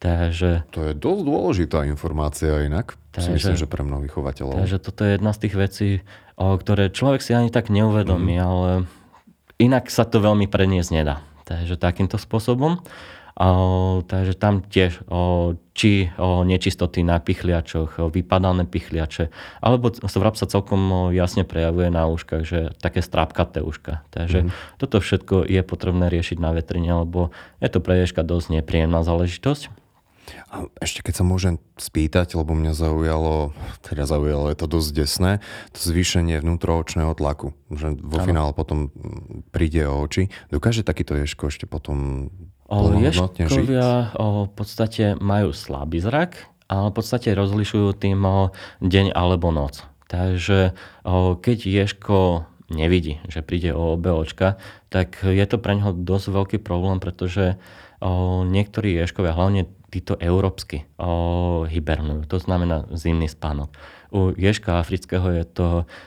Takže, 0.00 0.64
to 0.72 0.80
je 0.90 0.92
dosť 0.96 1.22
dôležitá 1.28 1.78
informácia 1.84 2.64
inak. 2.64 2.96
Takže, 3.12 3.26
si 3.26 3.36
myslím, 3.36 3.58
že 3.60 3.68
pre 3.68 3.84
mnohých 3.84 4.14
chovateľov. 4.16 4.56
Takže 4.56 4.78
toto 4.80 5.04
je 5.04 5.10
jedna 5.18 5.30
z 5.36 5.38
tých 5.44 5.54
vecí, 5.60 5.88
ktoré 6.40 6.88
človek 6.88 7.20
si 7.20 7.36
ani 7.36 7.52
tak 7.52 7.68
neuvedomí, 7.68 8.40
mm. 8.40 8.44
ale 8.44 8.68
inak 9.60 9.92
sa 9.92 10.08
to 10.08 10.24
veľmi 10.24 10.48
preniesť 10.48 10.90
nedá. 10.96 11.20
Takže 11.44 11.76
takýmto 11.76 12.16
spôsobom. 12.16 12.80
O, 13.40 14.04
takže 14.04 14.36
tam 14.36 14.60
tiež 14.60 15.00
o, 15.08 15.56
či 15.72 16.12
o, 16.20 16.44
nečistoty 16.44 17.00
na 17.00 17.16
pichliačoch, 17.16 17.96
o, 17.96 18.12
vypadané 18.12 18.68
pichliače, 18.68 19.32
alebo 19.64 19.88
vrab 19.96 20.36
sa 20.36 20.44
celkom 20.44 20.82
o, 20.92 21.00
jasne 21.08 21.48
prejavuje 21.48 21.88
na 21.88 22.04
uškách, 22.04 22.44
že 22.44 22.76
také 22.84 23.00
strápkaté 23.00 23.64
uška. 23.64 24.04
Takže 24.12 24.44
mm. 24.44 24.76
toto 24.76 25.00
všetko 25.00 25.48
je 25.48 25.62
potrebné 25.64 26.12
riešiť 26.12 26.36
na 26.36 26.52
vetrine, 26.52 26.92
lebo 27.00 27.32
je 27.64 27.68
to 27.72 27.80
pre 27.80 28.04
ježka 28.04 28.20
dosť 28.20 28.60
nepríjemná 28.60 29.00
záležitosť. 29.00 29.79
A 30.50 30.66
ešte 30.82 31.00
keď 31.04 31.22
sa 31.22 31.24
môžem 31.24 31.62
spýtať, 31.78 32.34
lebo 32.34 32.54
mňa 32.54 32.72
zaujalo, 32.74 33.54
teda 33.84 34.04
zaujalo, 34.04 34.50
je 34.50 34.58
to 34.58 34.66
dosť 34.66 34.90
desné, 34.94 35.32
to 35.70 35.80
zvýšenie 35.80 36.40
vnútroočného 36.42 37.12
tlaku, 37.14 37.54
že 37.70 37.94
vo 37.98 38.18
ano. 38.18 38.26
finále 38.26 38.50
potom 38.54 38.90
príde 39.54 39.86
o 39.86 40.02
oči. 40.02 40.32
Dokáže 40.50 40.86
takýto 40.86 41.14
ješko 41.18 41.50
ešte 41.50 41.64
potom 41.70 42.30
plnohodnotne 42.70 43.44
žiť? 43.50 43.66
o, 44.14 44.26
v 44.46 44.52
podstate 44.54 45.18
majú 45.18 45.50
slabý 45.50 45.98
zrak, 45.98 46.46
ale 46.70 46.94
v 46.94 46.94
podstate 46.94 47.34
rozlišujú 47.34 47.98
tým 47.98 48.22
o, 48.22 48.54
deň 48.78 49.10
alebo 49.10 49.50
noc. 49.50 49.82
Takže 50.06 50.74
o, 51.02 51.34
keď 51.34 51.58
ješko 51.66 52.46
nevidí, 52.70 53.18
že 53.26 53.42
príde 53.42 53.74
o 53.74 53.98
obe 53.98 54.14
očka, 54.14 54.62
tak 54.88 55.26
je 55.26 55.42
to 55.46 55.58
pre 55.58 55.74
neho 55.74 55.90
dosť 55.90 56.26
veľký 56.30 56.58
problém, 56.62 57.02
pretože 57.02 57.58
o, 57.98 58.46
niektorí 58.46 58.94
ješkovia, 58.94 59.34
hlavne 59.34 59.66
títo 59.90 60.14
európsky 60.16 60.86
o, 60.96 61.66
hibernujú. 61.66 62.30
To 62.30 62.38
znamená 62.38 62.86
zimný 62.94 63.26
spánok. 63.26 63.74
U 64.14 64.30
ježka 64.34 64.78
afrického 64.78 65.26
je 65.34 65.44
to 65.44 65.66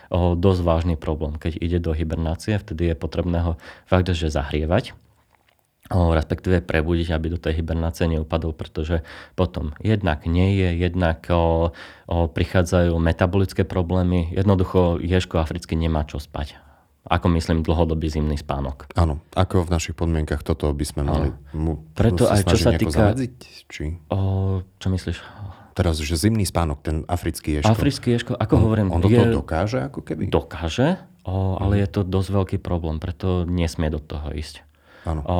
o, 0.09 0.33
dosť 0.39 0.61
vážny 0.63 0.95
problém. 0.95 1.35
Keď 1.35 1.59
ide 1.59 1.79
do 1.83 1.91
hibernácie, 1.91 2.55
vtedy 2.57 2.91
je 2.91 2.95
potrebné 2.95 3.43
ho 3.43 3.53
fakt, 3.85 4.07
že 4.09 4.31
zahrievať, 4.31 4.95
o, 5.91 6.15
respektíve 6.15 6.63
prebudiť, 6.63 7.11
aby 7.11 7.27
do 7.31 7.39
tej 7.39 7.59
hibernácie 7.59 8.07
neupadol, 8.07 8.55
pretože 8.55 9.03
potom 9.35 9.75
jednak 9.83 10.23
nie 10.23 10.55
je, 10.57 10.69
jednak 10.79 11.27
o, 11.29 11.71
o, 12.07 12.27
prichádzajú 12.31 12.95
metabolické 12.97 13.67
problémy. 13.67 14.31
Jednoducho 14.31 14.97
ježko 15.03 15.43
africky 15.43 15.75
nemá 15.75 16.07
čo 16.07 16.17
spať 16.17 16.72
ako 17.03 17.27
myslím 17.35 17.67
dlhodobý 17.67 18.07
zimný 18.07 18.39
spánok. 18.39 18.87
Áno, 18.95 19.19
ako 19.35 19.67
v 19.67 19.69
našich 19.75 19.95
podmienkach 19.95 20.39
toto 20.39 20.71
by 20.71 20.85
sme 20.87 21.01
mali 21.03 21.29
mu, 21.51 21.83
Preto 21.91 22.31
aj 22.31 22.47
čo 22.47 22.55
sa 22.55 22.71
týka... 22.79 23.11
Zamedziť, 23.11 23.35
či... 23.67 23.99
O, 24.07 24.63
čo 24.79 24.87
myslíš? 24.87 25.17
Teraz, 25.73 25.99
že 25.99 26.15
zimný 26.15 26.47
spánok, 26.47 26.79
ten 26.85 26.97
africký 27.09 27.59
ješko. 27.59 27.73
Africký 27.73 28.07
ješko, 28.15 28.31
ako 28.39 28.53
on, 28.55 28.61
hovorím... 28.63 28.87
On 28.95 29.03
je... 29.03 29.19
to 29.19 29.43
dokáže 29.43 29.79
ako 29.91 29.99
keby? 30.05 30.31
Dokáže, 30.31 31.01
o, 31.27 31.59
ale 31.59 31.73
mm. 31.75 31.81
je 31.83 31.87
to 31.91 32.01
dosť 32.07 32.29
veľký 32.29 32.57
problém, 32.63 33.03
preto 33.03 33.43
nesmie 33.43 33.91
do 33.91 33.99
toho 33.99 34.31
ísť. 34.31 34.63
Áno. 35.03 35.21
O, 35.27 35.37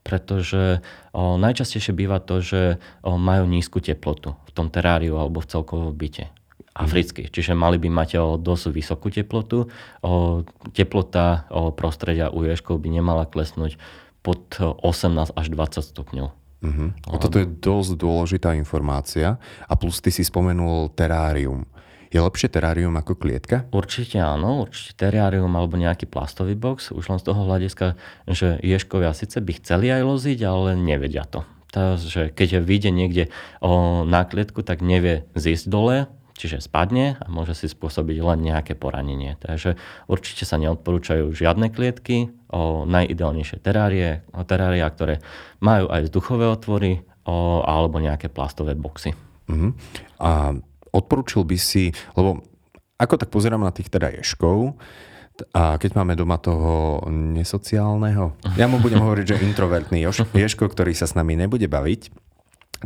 pretože 0.00 0.80
o, 1.12 1.36
najčastejšie 1.36 1.92
býva 1.92 2.22
to, 2.22 2.40
že 2.40 2.78
o, 3.04 3.20
majú 3.20 3.44
nízku 3.44 3.84
teplotu 3.84 4.38
v 4.48 4.50
tom 4.54 4.72
teráriu 4.72 5.18
alebo 5.20 5.44
v 5.44 5.50
celkovom 5.50 5.92
byte 5.92 6.32
africký. 6.76 7.32
Čiže 7.32 7.56
mali 7.56 7.80
by 7.80 7.88
mať 7.88 8.10
o 8.20 8.26
dosť 8.36 8.64
vysokú 8.68 9.08
teplotu. 9.08 9.72
O, 10.04 10.44
teplota 10.76 11.48
o 11.48 11.72
prostredia 11.72 12.28
u 12.28 12.44
ješkov 12.44 12.84
by 12.84 12.88
nemala 12.92 13.24
klesnúť 13.24 13.80
pod 14.20 14.60
18 14.60 15.32
až 15.32 15.46
20 15.48 15.80
stupňov. 15.80 16.28
Uh-huh. 16.56 16.88
O 17.08 17.16
toto 17.16 17.40
je 17.40 17.48
dosť 17.48 17.96
dôležitá 17.96 18.52
informácia. 18.58 19.40
A 19.64 19.72
plus 19.78 20.04
ty 20.04 20.12
si 20.12 20.20
spomenul 20.20 20.92
terárium. 20.92 21.64
Je 22.06 22.22
lepšie 22.22 22.48
terárium 22.48 22.94
ako 22.94 23.18
klietka? 23.18 23.66
Určite 23.74 24.22
áno, 24.22 24.64
určite 24.64 24.94
terárium 24.94 25.50
alebo 25.58 25.74
nejaký 25.74 26.06
plastový 26.06 26.54
box, 26.54 26.94
už 26.94 27.10
len 27.10 27.18
z 27.18 27.26
toho 27.26 27.44
hľadiska, 27.44 27.98
že 28.30 28.62
ješkovia 28.62 29.10
síce 29.10 29.42
by 29.42 29.52
chceli 29.58 29.90
aj 29.90 30.06
loziť, 30.06 30.38
ale 30.46 30.78
nevedia 30.78 31.26
to. 31.26 31.42
Takže 31.74 32.32
keď 32.32 32.62
vyjde 32.62 32.90
niekde 32.94 33.24
o, 33.58 34.06
na 34.06 34.22
klietku, 34.22 34.62
tak 34.62 34.86
nevie 34.86 35.26
zísť 35.34 35.66
dole, 35.66 36.06
čiže 36.36 36.62
spadne 36.62 37.16
a 37.18 37.26
môže 37.32 37.56
si 37.56 37.66
spôsobiť 37.66 38.16
len 38.20 38.44
nejaké 38.44 38.76
poranenie. 38.76 39.34
Takže 39.40 39.80
určite 40.06 40.44
sa 40.44 40.60
neodporúčajú 40.60 41.32
žiadne 41.32 41.72
klietky, 41.72 42.30
o 42.52 42.86
najideálnejšie 42.86 43.58
terárie, 43.58 44.22
o 44.30 44.46
terária, 44.46 44.86
ktoré 44.86 45.18
majú 45.58 45.90
aj 45.90 46.06
vzduchové 46.06 46.46
otvory 46.46 47.02
o, 47.26 47.64
alebo 47.66 47.98
nejaké 47.98 48.30
plastové 48.30 48.78
boxy. 48.78 49.12
Uh-huh. 49.50 49.74
A 50.22 50.54
odporúčil 50.94 51.42
by 51.42 51.58
si, 51.58 51.90
lebo 52.14 52.44
ako 52.96 53.14
tak 53.18 53.28
pozerám 53.28 53.66
na 53.66 53.74
tých 53.74 53.90
teda 53.90 54.14
ješkov, 54.14 54.78
a 55.52 55.76
keď 55.76 56.00
máme 56.00 56.16
doma 56.16 56.40
toho 56.40 57.04
nesociálneho, 57.12 58.40
ja 58.56 58.64
mu 58.64 58.80
budem 58.80 59.04
hovoriť, 59.04 59.36
že 59.36 59.44
introvertný 59.44 60.00
ješko, 60.32 60.64
ktorý 60.64 60.96
sa 60.96 61.04
s 61.04 61.12
nami 61.12 61.36
nebude 61.36 61.68
baviť, 61.68 62.08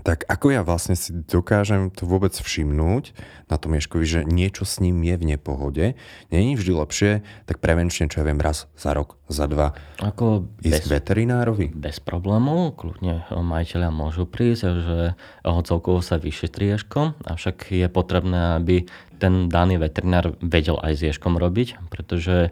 tak 0.00 0.24
ako 0.26 0.46
ja 0.52 0.62
vlastne 0.64 0.96
si 0.96 1.12
dokážem 1.12 1.92
to 1.92 2.08
vôbec 2.08 2.32
všimnúť 2.32 3.12
na 3.46 3.56
tom 3.60 3.76
Ješkovi, 3.76 4.04
že 4.04 4.20
niečo 4.24 4.64
s 4.64 4.80
ním 4.80 5.00
je 5.04 5.16
v 5.16 5.24
nepohode. 5.36 5.86
Není 6.32 6.56
vždy 6.56 6.72
lepšie, 6.72 7.12
tak 7.44 7.60
prevenčne, 7.60 8.08
čo 8.08 8.22
ja 8.22 8.28
viem, 8.28 8.40
raz 8.40 8.66
za 8.74 8.96
rok, 8.96 9.20
za 9.28 9.46
dva, 9.46 9.76
Ako 10.00 10.48
ísť 10.64 10.84
bez, 10.86 10.90
veterinárovi? 10.90 11.70
bez 11.70 12.00
problémov, 12.00 12.80
kľudne 12.80 13.28
majiteľia 13.30 13.90
môžu 13.92 14.24
prísť, 14.24 14.62
že 14.80 14.98
ho 15.44 15.60
celkovo 15.62 16.00
sa 16.00 16.16
vyšetrí 16.16 16.72
Ješkom, 16.74 17.20
avšak 17.26 17.70
je 17.72 17.86
potrebné, 17.90 18.56
aby 18.58 18.88
ten 19.20 19.52
daný 19.52 19.76
veterinár 19.76 20.34
vedel 20.40 20.80
aj 20.80 20.92
s 20.96 21.00
Ješkom 21.12 21.36
robiť, 21.36 21.76
pretože 21.92 22.50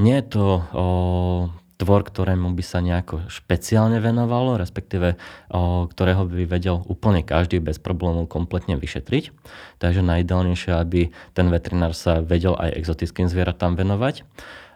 nie 0.00 0.16
je 0.16 0.26
to 0.32 0.46
o, 0.48 0.86
tvor, 1.80 2.04
ktorému 2.04 2.52
by 2.52 2.60
sa 2.60 2.84
nejako 2.84 3.24
špeciálne 3.32 3.96
venovalo, 4.04 4.60
respektíve 4.60 5.16
o, 5.48 5.88
ktorého 5.88 6.28
by 6.28 6.44
vedel 6.44 6.84
úplne 6.84 7.24
každý 7.24 7.56
bez 7.64 7.80
problémov 7.80 8.28
kompletne 8.28 8.76
vyšetriť. 8.76 9.32
Takže 9.80 10.04
najideálnejšie, 10.04 10.76
aby 10.76 11.08
ten 11.32 11.48
veterinár 11.48 11.96
sa 11.96 12.20
vedel 12.20 12.52
aj 12.60 12.76
exotickým 12.76 13.32
zvieratám 13.32 13.80
venovať. 13.80 14.28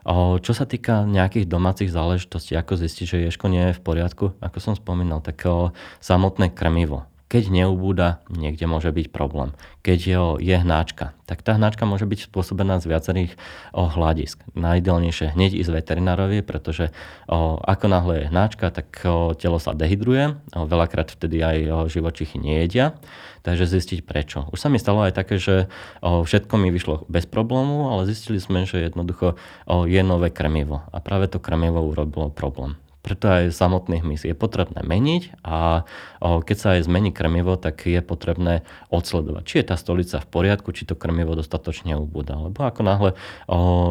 O, 0.08 0.40
čo 0.40 0.56
sa 0.56 0.64
týka 0.64 1.04
nejakých 1.04 1.44
domácich 1.44 1.92
záležitostí, 1.92 2.56
ako 2.56 2.80
zistiť, 2.80 3.06
že 3.06 3.24
ješko 3.28 3.52
nie 3.52 3.72
je 3.72 3.76
v 3.76 3.84
poriadku, 3.84 4.36
ako 4.40 4.58
som 4.60 4.72
spomínal, 4.72 5.20
tak 5.20 5.44
o, 5.44 5.76
samotné 6.00 6.56
krmivo. 6.56 7.04
Keď 7.34 7.50
neubúda, 7.50 8.22
niekde 8.30 8.70
môže 8.70 8.94
byť 8.94 9.10
problém. 9.10 9.58
Keď 9.82 9.98
je, 9.98 10.18
je 10.38 10.54
hnáčka, 10.54 11.18
tak 11.26 11.42
tá 11.42 11.58
hnáčka 11.58 11.82
môže 11.82 12.06
byť 12.06 12.30
spôsobená 12.30 12.78
z 12.78 12.86
viacerých 12.86 13.34
hľadisk. 13.74 14.38
Najideálnejšie 14.54 15.34
hneď 15.34 15.58
ísť 15.58 15.82
veterinárovi, 15.82 16.46
pretože 16.46 16.94
o, 17.26 17.58
ako 17.58 17.90
náhle 17.90 18.14
je 18.22 18.30
hnáčka, 18.30 18.70
tak 18.70 18.86
o, 19.02 19.34
telo 19.34 19.58
sa 19.58 19.74
dehydruje, 19.74 20.38
o, 20.54 20.62
veľakrát 20.62 21.10
vtedy 21.10 21.42
aj 21.42 21.58
o, 21.66 21.76
živočichy 21.90 22.38
nejedia, 22.38 22.94
takže 23.42 23.66
zistiť 23.66 24.06
prečo. 24.06 24.46
Už 24.54 24.62
sa 24.62 24.70
mi 24.70 24.78
stalo 24.78 25.02
aj 25.02 25.18
také, 25.18 25.42
že 25.42 25.66
o, 26.06 26.22
všetko 26.22 26.54
mi 26.54 26.70
vyšlo 26.70 27.02
bez 27.10 27.26
problému, 27.26 27.90
ale 27.90 28.06
zistili 28.06 28.38
sme, 28.38 28.62
že 28.62 28.78
jednoducho 28.78 29.34
o, 29.66 29.90
je 29.90 30.06
nové 30.06 30.30
krmivo 30.30 30.86
a 30.94 31.02
práve 31.02 31.26
to 31.26 31.42
krmivo 31.42 31.82
urobilo 31.82 32.30
problém. 32.30 32.78
Preto 33.04 33.28
aj 33.28 33.52
samotných 33.52 34.00
hmyz 34.00 34.24
je 34.24 34.32
potrebné 34.32 34.80
meniť 34.80 35.44
a 35.44 35.84
keď 36.24 36.56
sa 36.56 36.68
aj 36.80 36.88
zmení 36.88 37.12
krmivo, 37.12 37.60
tak 37.60 37.84
je 37.84 38.00
potrebné 38.00 38.64
odsledovať, 38.88 39.44
či 39.44 39.54
je 39.60 39.68
tá 39.68 39.76
stolica 39.76 40.24
v 40.24 40.30
poriadku, 40.32 40.72
či 40.72 40.88
to 40.88 40.96
krmivo 40.96 41.36
dostatočne 41.36 42.00
ubúda. 42.00 42.40
Lebo 42.40 42.64
ako 42.64 42.80
náhle 42.80 43.10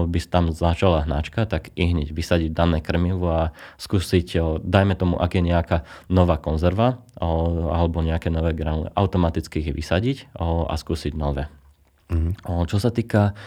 by 0.10 0.18
tam 0.26 0.50
začala 0.50 1.06
hnačka, 1.06 1.46
tak 1.46 1.70
i 1.78 1.94
hneď 1.94 2.10
vysadiť 2.10 2.58
dané 2.58 2.82
krmivo 2.82 3.30
a 3.30 3.54
skúsiť, 3.78 4.60
dajme 4.66 4.98
tomu, 4.98 5.22
ak 5.22 5.38
je 5.38 5.46
nejaká 5.46 5.86
nová 6.10 6.42
konzerva 6.42 7.06
alebo 7.22 8.02
nejaké 8.02 8.34
nové 8.34 8.58
granule, 8.58 8.90
automaticky 8.98 9.62
ich 9.62 9.70
vysadiť 9.70 10.34
a 10.42 10.74
skúsiť 10.74 11.14
nové. 11.14 11.54
Mm-hmm. 12.10 12.66
Čo 12.66 12.82
sa 12.82 12.90
týka 12.90 13.38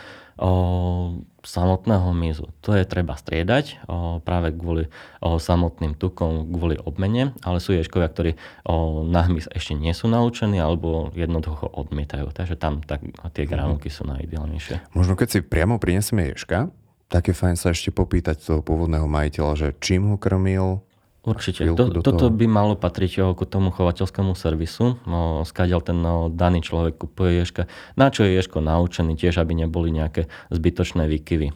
samotného 1.46 2.10
mizu. 2.12 2.50
To 2.66 2.74
je 2.74 2.82
treba 2.82 3.14
striedať 3.14 3.86
o, 3.86 4.18
práve 4.20 4.50
kvôli 4.52 4.90
o, 5.22 5.38
samotným 5.38 5.94
tukom, 5.94 6.50
kvôli 6.50 6.76
obmene, 6.76 7.32
ale 7.46 7.62
sú 7.62 7.72
ješkovia, 7.72 8.10
ktorí 8.10 8.30
o, 8.66 9.06
na 9.06 9.24
hmyz 9.24 9.48
ešte 9.54 9.78
nie 9.78 9.94
sú 9.94 10.10
naučení 10.10 10.58
alebo 10.58 11.14
jednoducho 11.14 11.70
odmietajú. 11.70 12.34
Takže 12.34 12.58
tam 12.58 12.82
tak, 12.82 13.00
tie 13.32 13.46
granulky 13.46 13.88
sú 13.88 14.04
najideálnejšie. 14.04 14.92
Možno 14.92 15.14
keď 15.14 15.28
si 15.30 15.38
priamo 15.40 15.78
prinesieme 15.78 16.34
ješka, 16.34 16.68
tak 17.06 17.30
je 17.30 17.34
fajn 17.38 17.54
sa 17.54 17.70
ešte 17.70 17.94
popýtať 17.94 18.42
toho 18.42 18.60
pôvodného 18.66 19.06
majiteľa, 19.06 19.52
že 19.54 19.68
čím 19.78 20.10
ho 20.10 20.16
krmil, 20.18 20.82
Určite. 21.26 21.66
To, 21.74 21.90
toto 22.06 22.30
by 22.30 22.46
malo 22.46 22.78
patriť 22.78 23.34
k 23.34 23.40
tomu 23.50 23.74
chovateľskému 23.74 24.38
servisu. 24.38 24.94
No, 25.10 25.42
skáďal 25.42 25.82
ten 25.82 25.98
no, 25.98 26.30
daný 26.30 26.62
človek 26.62 27.02
kupuje 27.02 27.42
ješka. 27.42 27.66
Na 27.98 28.14
čo 28.14 28.22
je 28.22 28.38
ješko 28.38 28.62
naučený, 28.62 29.18
tiež 29.18 29.42
aby 29.42 29.58
neboli 29.58 29.90
nejaké 29.90 30.30
zbytočné 30.54 31.10
výkyvy. 31.10 31.50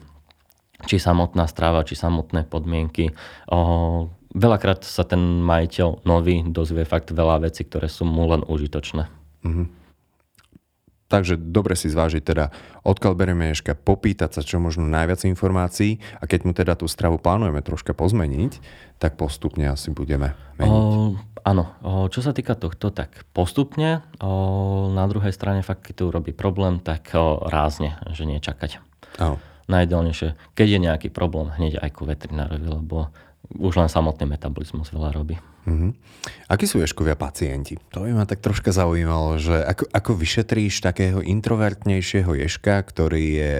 Či 0.83 0.95
samotná 0.99 1.47
strava, 1.47 1.87
či 1.87 1.95
samotné 1.95 2.51
podmienky. 2.51 3.15
O, 3.47 4.11
veľakrát 4.35 4.83
sa 4.83 5.07
ten 5.07 5.39
majiteľ 5.39 6.03
nový 6.03 6.43
dozvie 6.43 6.83
fakt 6.83 7.15
veľa 7.15 7.47
vecí, 7.47 7.63
ktoré 7.63 7.87
sú 7.87 8.03
mu 8.03 8.27
len 8.27 8.43
užitočné. 8.43 9.07
Mm-hmm. 9.47 9.80
Takže 11.11 11.35
dobre 11.35 11.75
si 11.75 11.91
zvážiť 11.91 12.23
teda, 12.23 12.55
odkiaľ 12.87 13.13
berieme 13.19 13.51
ješka, 13.51 13.75
popýtať 13.75 14.39
sa 14.39 14.41
čo 14.47 14.63
možno 14.63 14.87
najviac 14.87 15.27
informácií 15.27 15.99
a 16.17 16.23
keď 16.23 16.39
mu 16.47 16.55
teda 16.55 16.79
tú 16.79 16.87
stravu 16.87 17.19
plánujeme 17.19 17.59
troška 17.59 17.91
pozmeniť, 17.91 18.63
tak 18.95 19.19
postupne 19.19 19.67
asi 19.67 19.91
budeme 19.91 20.31
meniť. 20.55 20.71
O, 20.71 21.19
áno, 21.43 21.63
o, 21.83 22.07
čo 22.07 22.23
sa 22.23 22.31
týka 22.31 22.55
tohto, 22.55 22.95
tak 22.95 23.27
postupne, 23.35 24.07
o, 24.23 24.87
na 24.95 25.03
druhej 25.11 25.35
strane 25.35 25.59
fakt, 25.67 25.83
keď 25.83 25.93
to 25.99 26.03
urobí 26.15 26.31
problém, 26.31 26.79
tak 26.79 27.11
o, 27.11 27.43
rázne, 27.43 27.99
že 28.15 28.23
nie 28.23 28.39
čakať. 28.39 28.79
Áno. 29.19 29.35
Najideálnejšie, 29.67 30.55
keď 30.55 30.67
je 30.67 30.79
nejaký 30.79 31.09
problém, 31.11 31.51
hneď 31.51 31.83
aj 31.83 31.91
ku 31.91 32.07
veterinárovi, 32.07 32.67
lebo 32.71 33.11
už 33.49 33.73
len 33.77 33.89
samotný 33.91 34.25
metabolizmus 34.37 34.93
veľa 34.93 35.11
robí. 35.11 35.35
Uh-huh. 35.67 35.93
Akí 36.49 36.65
sú 36.65 36.81
ješkovia 36.81 37.13
pacienti? 37.19 37.77
To 37.93 38.05
by 38.05 38.13
ma 38.15 38.25
tak 38.25 38.41
troška 38.41 38.73
zaujímalo, 38.73 39.37
že 39.37 39.61
ako, 39.61 39.89
ako 39.91 40.11
vyšetríš 40.17 40.81
takého 40.81 41.19
introvertnejšieho 41.21 42.33
ješka, 42.33 42.81
ktorý 42.81 43.25
je 43.37 43.53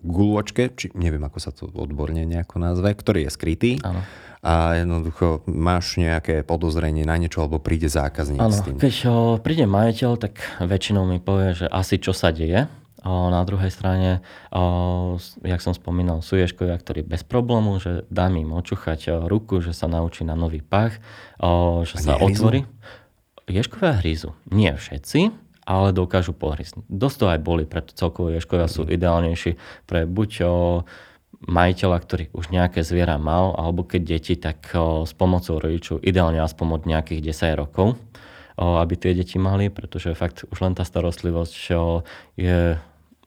v 0.00 0.08
guločke, 0.08 0.72
či 0.72 0.88
neviem, 0.96 1.20
ako 1.20 1.38
sa 1.40 1.52
to 1.52 1.68
odborne 1.76 2.24
nejako 2.24 2.56
nazve, 2.56 2.94
ktorý 2.96 3.28
je 3.28 3.30
skrytý. 3.30 3.72
Áno. 3.84 4.00
A 4.40 4.80
jednoducho 4.80 5.44
máš 5.44 6.00
nejaké 6.00 6.40
podozrenie 6.40 7.04
na 7.04 7.20
niečo, 7.20 7.44
alebo 7.44 7.60
príde 7.60 7.92
zákazník 7.92 8.40
Áno, 8.40 8.56
s 8.56 8.64
tým. 8.64 8.80
keď 8.80 8.94
príde 9.44 9.68
majiteľ, 9.68 10.16
tak 10.16 10.40
väčšinou 10.64 11.04
mi 11.04 11.20
povie, 11.20 11.52
že 11.52 11.66
asi 11.68 12.00
čo 12.00 12.16
sa 12.16 12.32
deje. 12.32 12.64
Na 13.04 13.40
druhej 13.48 13.72
strane, 13.72 14.20
jak 15.40 15.60
som 15.64 15.72
spomínal, 15.72 16.20
sú 16.20 16.36
ješkovia, 16.36 16.76
ktorí 16.76 17.00
bez 17.00 17.24
problému, 17.24 17.80
že 17.80 18.04
dám 18.12 18.36
im 18.36 18.52
očúchať 18.52 19.24
ruku, 19.24 19.64
že 19.64 19.72
sa 19.72 19.88
naučí 19.88 20.20
na 20.20 20.36
nový 20.36 20.60
pach, 20.60 21.00
že 21.88 21.96
sa 21.96 22.20
otvorí. 22.20 22.68
Ješkovia 23.48 23.98
hrízu. 24.04 24.36
Nie 24.52 24.76
všetci, 24.76 25.32
ale 25.64 25.96
dokážu 25.96 26.36
pohrísť. 26.36 26.84
Dosť 26.92 27.16
to 27.16 27.26
aj 27.32 27.40
boli, 27.40 27.64
preto 27.64 27.96
celkovo 27.96 28.28
ješkovia 28.30 28.68
sú 28.68 28.84
mhm. 28.84 28.92
ideálnejší 28.92 29.50
pre 29.88 30.04
buď 30.04 30.30
majiteľa, 31.40 31.98
ktorý 32.04 32.24
už 32.36 32.52
nejaké 32.52 32.84
zviera 32.84 33.16
mal, 33.16 33.56
alebo 33.56 33.80
keď 33.80 34.00
deti, 34.04 34.36
tak 34.36 34.76
s 35.08 35.12
pomocou 35.16 35.56
rodičov, 35.56 36.04
ideálne 36.04 36.36
aspoň 36.36 36.66
od 36.76 36.82
nejakých 36.84 37.32
10 37.32 37.56
rokov, 37.64 37.96
aby 38.60 38.92
tie 38.92 39.16
deti 39.16 39.40
mali, 39.40 39.72
pretože 39.72 40.12
fakt 40.12 40.44
už 40.44 40.58
len 40.60 40.76
tá 40.76 40.84
starostlivosť 40.84 41.54
je 42.36 42.76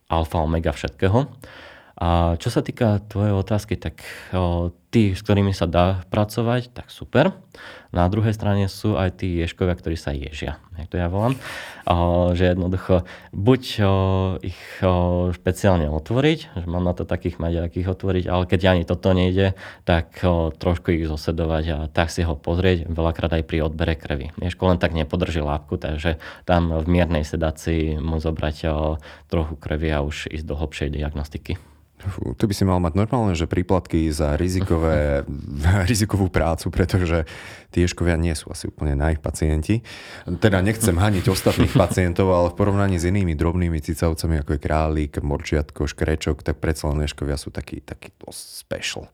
alfa 0.08 0.42
omega 0.42 0.72
všetkého. 0.74 1.28
A 1.94 2.34
čo 2.42 2.50
sa 2.50 2.60
týka 2.60 2.98
tvojej 3.06 3.34
otázky, 3.34 3.78
tak 3.78 4.02
tí, 4.94 5.10
s 5.10 5.26
ktorými 5.26 5.50
sa 5.50 5.66
dá 5.66 6.06
pracovať, 6.06 6.70
tak 6.70 6.86
super. 6.86 7.34
Na 7.90 8.06
druhej 8.06 8.30
strane 8.30 8.70
sú 8.70 8.94
aj 8.94 9.22
tí 9.22 9.42
ješkovia, 9.42 9.74
ktorí 9.74 9.98
sa 9.98 10.14
ježia, 10.14 10.62
jak 10.78 10.86
to 10.86 10.98
ja 10.98 11.10
volám. 11.10 11.34
O, 11.86 12.30
že 12.34 12.54
jednoducho 12.54 13.02
buď 13.34 13.62
o, 13.82 13.92
ich 14.38 14.58
o, 14.86 15.30
špeciálne 15.34 15.90
otvoriť, 15.90 16.38
že 16.62 16.66
mám 16.70 16.86
na 16.86 16.94
to 16.94 17.02
takých 17.02 17.42
maďakých 17.42 17.90
otvoriť, 17.90 18.24
ale 18.30 18.46
keď 18.46 18.60
ani 18.70 18.82
toto 18.86 19.10
nejde, 19.10 19.58
tak 19.82 20.14
o, 20.22 20.54
trošku 20.54 20.94
ich 20.94 21.10
zosedovať 21.10 21.64
a 21.74 21.78
tak 21.90 22.14
si 22.14 22.22
ho 22.22 22.38
pozrieť, 22.38 22.86
veľakrát 22.86 23.34
aj 23.34 23.46
pri 23.46 23.66
odbere 23.66 23.98
krvi. 23.98 24.30
Ješko 24.38 24.74
len 24.74 24.78
tak 24.78 24.94
nepodrží 24.94 25.42
lápku, 25.42 25.74
takže 25.74 26.22
tam 26.46 26.70
v 26.70 26.86
miernej 26.86 27.26
sedácii 27.26 27.98
mu 27.98 28.22
zobrať 28.22 28.56
o, 28.70 28.74
trochu 29.26 29.54
krvi 29.58 29.90
a 29.90 30.06
už 30.06 30.30
ísť 30.30 30.46
do 30.46 30.54
hlbšej 30.54 30.94
diagnostiky. 30.94 31.58
Fú, 32.04 32.36
tu 32.36 32.44
by 32.44 32.54
si 32.54 32.64
mal 32.68 32.76
mať 32.84 33.00
normálne, 33.00 33.32
že 33.32 33.48
príplatky 33.48 34.12
za 34.12 34.36
rizikové, 34.36 35.24
rizikovú 35.90 36.28
prácu, 36.28 36.68
pretože 36.68 37.24
tie 37.72 37.88
ješkovia 37.88 38.20
nie 38.20 38.36
sú 38.36 38.52
asi 38.52 38.68
úplne 38.68 38.92
na 38.92 39.16
ich 39.16 39.20
pacienti. 39.24 39.80
Teda 40.38 40.60
nechcem 40.60 40.94
haniť 40.94 41.32
ostatných 41.32 41.72
pacientov, 41.82 42.28
ale 42.30 42.52
v 42.52 42.58
porovnaní 42.60 43.00
s 43.00 43.08
inými 43.08 43.32
drobnými 43.32 43.80
cicavcami, 43.80 44.44
ako 44.44 44.50
je 44.56 44.60
králik, 44.60 45.12
morčiatko, 45.18 45.88
škrečok, 45.88 46.44
tak 46.44 46.60
predsa 46.60 46.92
len 46.92 47.08
ješkovia 47.08 47.40
sú 47.40 47.48
taký, 47.48 47.80
taký 47.80 48.12
special. 48.30 49.08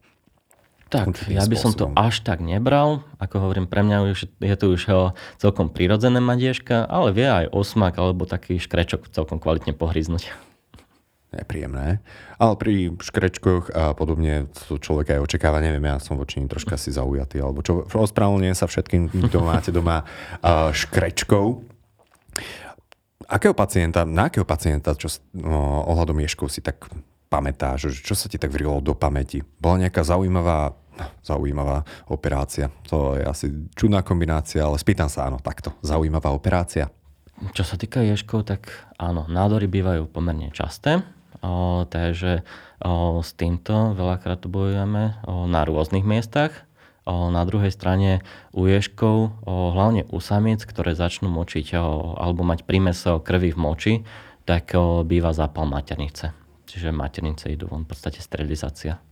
Tak, 0.91 1.31
ja 1.31 1.47
by 1.47 1.55
som 1.55 1.71
to 1.71 1.95
až 1.95 2.27
tak 2.27 2.43
nebral. 2.43 3.07
Ako 3.23 3.39
hovorím, 3.39 3.71
pre 3.71 3.87
mňa 3.87 4.11
už 4.11 4.27
je 4.43 4.57
to 4.59 4.75
už 4.75 5.15
celkom 5.39 5.71
prirodzené 5.71 6.19
mať 6.19 6.39
ješka, 6.51 6.83
ale 6.91 7.15
vie 7.15 7.31
aj 7.31 7.55
osmak 7.55 7.95
alebo 7.95 8.27
taký 8.27 8.59
škrečok 8.59 9.07
celkom 9.15 9.39
kvalitne 9.39 9.71
pohryznúť 9.71 10.50
nepríjemné. 11.31 12.03
Ale 12.37 12.55
pri 12.59 12.95
škrečkoch 12.99 13.71
a 13.71 13.95
podobne 13.95 14.51
to 14.67 14.79
človek 14.79 15.15
aj 15.15 15.25
očakáva, 15.25 15.63
neviem, 15.63 15.87
ja 15.87 16.03
som 16.03 16.19
voči 16.19 16.43
ním 16.43 16.51
troška 16.51 16.75
si 16.75 16.91
zaujatý, 16.91 17.39
alebo 17.39 17.63
čo, 17.63 17.87
ospravedlňujem 17.87 18.57
sa 18.59 18.67
všetkým, 18.67 19.31
kto 19.31 19.39
máte 19.43 19.71
doma 19.71 20.03
škrečkov. 20.75 21.63
Akého 23.31 23.55
pacienta, 23.55 24.03
na 24.03 24.27
akého 24.27 24.43
pacienta, 24.43 24.99
čo 24.99 25.07
no, 25.39 25.87
ohľadom 25.87 26.19
ješkov 26.27 26.51
si 26.51 26.59
tak 26.67 26.91
pamätáš, 27.31 28.03
čo 28.03 28.19
sa 28.19 28.27
ti 28.27 28.43
tak 28.43 28.51
vrilo 28.51 28.83
do 28.83 28.99
pamäti? 28.99 29.47
Bola 29.63 29.87
nejaká 29.87 30.03
zaujímavá 30.03 30.75
Zaujímavá 31.25 31.81
operácia. 32.13 32.69
To 32.93 33.17
je 33.17 33.25
asi 33.25 33.49
čudná 33.73 34.05
kombinácia, 34.05 34.61
ale 34.61 34.77
spýtam 34.77 35.09
sa, 35.09 35.33
áno, 35.33 35.41
takto. 35.41 35.73
Zaujímavá 35.81 36.29
operácia. 36.29 36.93
Čo 37.57 37.65
sa 37.65 37.81
týka 37.81 38.05
ješkov, 38.05 38.45
tak 38.45 38.69
áno, 39.01 39.25
nádory 39.25 39.65
bývajú 39.65 40.13
pomerne 40.13 40.53
časté, 40.53 41.01
o, 41.41 41.85
takže 41.89 42.47
o, 42.81 43.21
s 43.21 43.37
týmto 43.37 43.93
veľakrát 43.97 44.45
bojujeme 44.47 45.21
o, 45.27 45.45
na 45.45 45.65
rôznych 45.67 46.07
miestach. 46.07 46.53
O, 47.09 47.29
na 47.33 47.43
druhej 47.49 47.73
strane 47.73 48.21
u 48.55 48.69
ješkov, 48.69 49.17
o, 49.45 49.75
hlavne 49.75 50.07
u 50.09 50.19
samiec, 50.23 50.63
ktoré 50.65 50.97
začnú 50.97 51.29
močiť 51.33 51.77
o, 51.77 52.17
alebo 52.17 52.47
mať 52.47 52.65
prímeso 52.65 53.19
krvi 53.21 53.53
v 53.53 53.59
moči, 53.59 53.93
tak 54.49 54.73
o, 54.77 55.03
býva 55.03 55.35
zápal 55.35 55.69
maternice. 55.69 56.33
Čiže 56.71 56.95
maternice 56.95 57.51
idú 57.51 57.67
von 57.67 57.83
v 57.83 57.91
podstate 57.91 58.23
sterilizácia. 58.23 59.03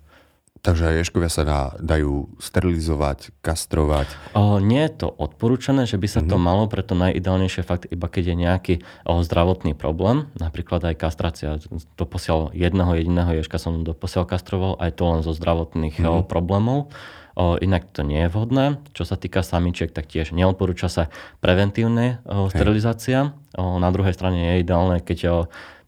Takže 0.59 0.91
ješkovia 0.99 1.31
sa 1.31 1.43
dá, 1.47 1.61
dajú 1.79 2.35
sterilizovať, 2.43 3.31
kastrovať. 3.41 4.11
O, 4.35 4.59
nie 4.59 4.83
je 4.85 5.07
to 5.07 5.09
odporúčané, 5.09 5.87
že 5.87 5.97
by 5.97 6.09
sa 6.11 6.21
mm-hmm. 6.21 6.33
to 6.35 6.37
malo, 6.37 6.65
preto 6.67 6.99
najideálnejšie 6.99 7.63
fakt 7.63 7.87
iba 7.89 8.11
keď 8.11 8.25
je 8.35 8.37
nejaký 8.37 8.75
o, 9.07 9.23
zdravotný 9.23 9.79
problém, 9.79 10.27
napríklad 10.37 10.83
aj 10.83 10.99
kastrácia. 10.99 11.63
Doposiaľ 11.95 12.51
jedného 12.53 12.91
jediného 12.99 13.31
ješka 13.39 13.63
som 13.63 13.87
doposiaľ 13.87 14.27
kastroval, 14.27 14.75
aj 14.83 14.99
to 14.99 15.03
len 15.07 15.21
zo 15.23 15.31
zdravotných 15.31 16.03
mm-hmm. 16.03 16.23
o, 16.23 16.27
problémov. 16.27 16.91
O, 17.39 17.55
inak 17.63 17.87
to 17.95 18.03
nie 18.03 18.27
je 18.27 18.33
vhodné. 18.35 18.83
Čo 18.99 19.07
sa 19.07 19.15
týka 19.15 19.47
samičiek, 19.47 19.95
tak 19.95 20.11
tiež 20.11 20.35
neodporúča 20.35 20.91
sa 20.91 21.07
preventívne 21.39 22.19
o, 22.27 22.51
sterilizácia. 22.51 23.31
O, 23.55 23.79
na 23.79 23.95
druhej 23.95 24.11
strane 24.11 24.43
je 24.43 24.67
ideálne, 24.67 24.99
keď 24.99 25.19
o, 25.23 25.37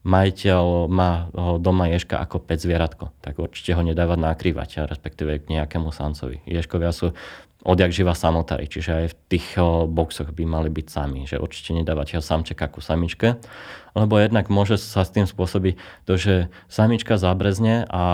majiteľ 0.01 0.89
má 0.89 1.29
doma 1.61 1.93
ježka 1.93 2.17
ako 2.17 2.41
pec 2.41 2.65
zvieratko, 2.65 3.13
tak 3.21 3.37
určite 3.37 3.77
ho 3.77 3.83
nedávať 3.85 4.19
nakrývať, 4.21 4.89
respektíve 4.89 5.45
k 5.45 5.61
nejakému 5.61 5.93
samcovi. 5.93 6.41
Ježkovia 6.49 6.89
sú 6.89 7.13
odjak 7.61 7.93
živa 7.93 8.17
samotári, 8.17 8.65
čiže 8.65 8.91
aj 9.05 9.07
v 9.13 9.19
tých 9.29 9.61
boxoch 9.93 10.33
by 10.33 10.45
mali 10.49 10.73
byť 10.73 10.87
sami, 10.89 11.29
že 11.29 11.37
určite 11.37 11.77
nedávať 11.77 12.17
ho 12.17 12.25
samčeka 12.25 12.73
ako 12.73 12.81
samičke, 12.81 13.37
lebo 13.95 14.19
jednak 14.19 14.49
môže 14.53 14.79
sa 14.79 15.03
s 15.03 15.11
tým 15.11 15.27
spôsobiť 15.27 15.75
to, 16.07 16.13
že 16.17 16.35
samička 16.71 17.19
zabrezne 17.19 17.87
a 17.91 18.05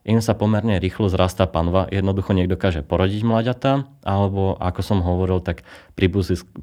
im 0.00 0.24
sa 0.24 0.32
pomerne 0.32 0.80
rýchlo 0.80 1.12
zrastá 1.12 1.44
panva. 1.44 1.84
Jednoducho 1.92 2.32
niekto 2.32 2.56
dokáže 2.56 2.80
porodiť 2.80 3.20
mláďata, 3.20 3.84
alebo 4.00 4.56
ako 4.56 4.80
som 4.80 4.98
hovoril, 5.04 5.44
tak 5.44 5.62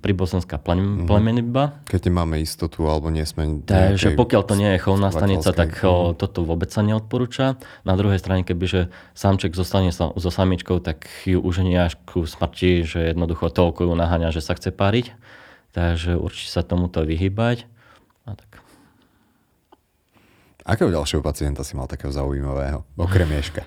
pribuzenská 0.02 0.58
mhm. 0.58 1.06
plemenitba. 1.06 1.78
Keď 1.86 2.10
nemáme 2.10 2.42
istotu 2.42 2.90
alebo 2.90 3.14
nie 3.14 3.24
sme... 3.30 3.62
Takže 3.62 4.18
pokiaľ 4.18 4.42
to 4.42 4.56
nie 4.58 4.74
je 4.76 4.80
chovná 4.82 5.14
stanica, 5.14 5.54
tak 5.54 5.78
o, 5.86 6.18
toto 6.18 6.42
vôbec 6.42 6.74
sa 6.74 6.82
neodporúča. 6.82 7.62
Na 7.86 7.94
druhej 7.94 8.18
strane, 8.18 8.42
kebyže 8.42 8.90
samček 9.14 9.54
zostane 9.54 9.94
so, 9.94 10.18
so 10.18 10.34
samičkou, 10.34 10.82
tak 10.82 11.06
ju 11.30 11.38
už 11.38 11.62
nie 11.62 11.78
až 11.78 11.96
ku 12.10 12.26
smrti, 12.26 12.90
že 12.90 13.14
jednoducho 13.14 13.54
toľko 13.54 13.86
ju 13.86 13.94
naháňa, 13.94 14.34
že 14.34 14.42
sa 14.42 14.58
chce 14.58 14.74
páriť. 14.74 15.14
Takže 15.78 16.18
určite 16.18 16.50
sa 16.50 16.66
tomuto 16.66 17.06
vyhybať. 17.06 17.77
Akého 20.68 20.92
ďalšieho 20.92 21.24
pacienta 21.24 21.64
si 21.64 21.80
mal 21.80 21.88
takého 21.88 22.12
zaujímavého, 22.12 22.84
okrem 23.00 23.32
Ješka? 23.40 23.64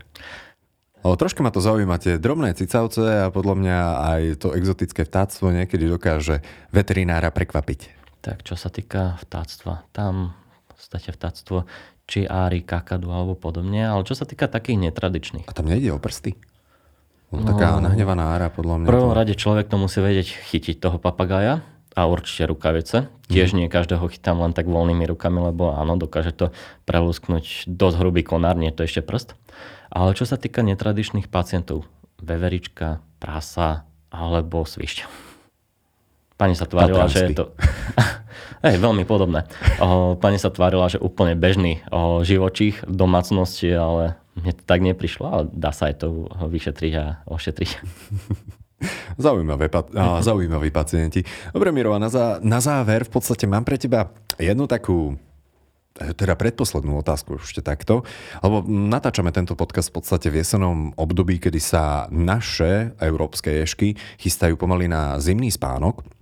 O, 1.00 1.16
troška 1.16 1.40
ma 1.40 1.48
to 1.48 1.64
zaujíma, 1.64 1.96
tie 1.96 2.20
drobné 2.20 2.52
cicavce 2.52 3.24
a 3.24 3.32
podľa 3.32 3.56
mňa 3.56 3.78
aj 4.04 4.22
to 4.36 4.52
exotické 4.52 5.08
vtáctvo 5.08 5.48
niekedy 5.48 5.88
dokáže 5.88 6.44
veterinára 6.76 7.32
prekvapiť. 7.32 7.96
Tak 8.20 8.44
čo 8.44 8.52
sa 8.52 8.68
týka 8.68 9.16
vtáctva, 9.24 9.88
tam 9.96 10.36
v 10.68 10.76
podstate 10.76 11.08
vtáctvo 11.16 11.64
či 12.04 12.28
ári, 12.28 12.60
kakadu 12.60 13.08
alebo 13.08 13.32
podobne, 13.32 13.80
ale 13.80 14.04
čo 14.04 14.12
sa 14.12 14.28
týka 14.28 14.44
takých 14.44 14.92
netradičných. 14.92 15.48
A 15.48 15.56
tam 15.56 15.72
nejde 15.72 15.96
o 15.96 15.96
prsty? 15.96 16.36
No, 17.32 17.48
taká 17.48 17.80
nahnevaná 17.80 18.36
ára 18.36 18.52
podľa 18.52 18.84
mňa. 18.84 18.86
V 18.86 18.92
prvom 18.92 19.12
to... 19.14 19.16
rade 19.16 19.34
človek 19.40 19.72
to 19.72 19.80
musí 19.80 20.04
vedieť 20.04 20.36
chytiť 20.52 20.76
toho 20.84 21.00
papagája, 21.00 21.64
a 21.94 22.07
určite 22.07 22.46
rukavice. 22.46 23.11
Tiež 23.31 23.55
mhm. 23.55 23.57
nie 23.57 23.66
každého 23.72 24.07
chytám 24.11 24.38
len 24.42 24.55
tak 24.55 24.66
voľnými 24.66 25.07
rukami, 25.07 25.50
lebo 25.50 25.74
áno, 25.74 25.98
dokáže 25.98 26.35
to 26.35 26.46
prelúsknuť 26.87 27.66
dosť 27.66 27.96
hrubý 27.98 28.22
konár, 28.22 28.59
nie 28.59 28.70
to 28.74 28.87
ešte 28.87 29.03
prst. 29.03 29.35
Ale 29.90 30.14
čo 30.14 30.22
sa 30.22 30.38
týka 30.38 30.62
netradičných 30.62 31.26
pacientov, 31.26 31.87
veverička, 32.22 33.03
prasa 33.18 33.87
alebo 34.11 34.62
svišť. 34.62 35.07
Pani 36.38 36.57
sa 36.57 36.64
tvárila, 36.64 37.05
že 37.11 37.31
je 37.31 37.37
to... 37.37 37.44
Hej, 38.64 38.76
veľmi 38.81 39.05
podobné. 39.09 39.44
O, 39.81 40.16
pani 40.16 40.37
sa 40.37 40.53
tvárila, 40.53 40.88
že 40.88 41.00
úplne 41.00 41.37
bežný 41.37 41.85
o, 41.88 42.24
živočích 42.24 42.85
v 42.85 42.94
domácnosti, 42.96 43.68
ale 43.72 44.20
mne 44.37 44.53
to 44.57 44.62
tak 44.64 44.81
neprišlo, 44.81 45.24
ale 45.29 45.42
dá 45.53 45.72
sa 45.72 45.92
aj 45.92 46.00
to 46.00 46.29
vyšetriť 46.29 46.92
a 46.96 47.05
ošetriť. 47.29 47.70
Zaujímavé, 49.18 49.68
a, 49.96 50.22
zaujímaví 50.22 50.70
pacienti. 50.70 51.24
Dobre, 51.52 51.72
Miro, 51.72 51.92
a 51.92 51.98
na, 51.98 52.08
zá, 52.08 52.40
na 52.40 52.60
záver 52.60 53.04
v 53.04 53.12
podstate 53.12 53.44
mám 53.44 53.64
pre 53.64 53.76
teba 53.76 54.08
jednu 54.40 54.64
takú 54.64 55.16
teda 55.90 56.38
predposlednú 56.38 57.02
otázku 57.02 57.42
ešte 57.42 57.60
takto, 57.60 58.06
lebo 58.40 58.62
natáčame 58.64 59.34
tento 59.34 59.58
podcast 59.58 59.90
v 59.92 60.00
podstate 60.00 60.32
v 60.32 60.40
jesenom 60.40 60.96
období, 60.96 61.42
kedy 61.42 61.60
sa 61.60 62.06
naše 62.08 62.94
európske 63.02 63.52
ješky 63.52 63.98
chystajú 64.16 64.54
pomaly 64.56 64.88
na 64.88 65.18
zimný 65.20 65.50
spánok. 65.52 66.19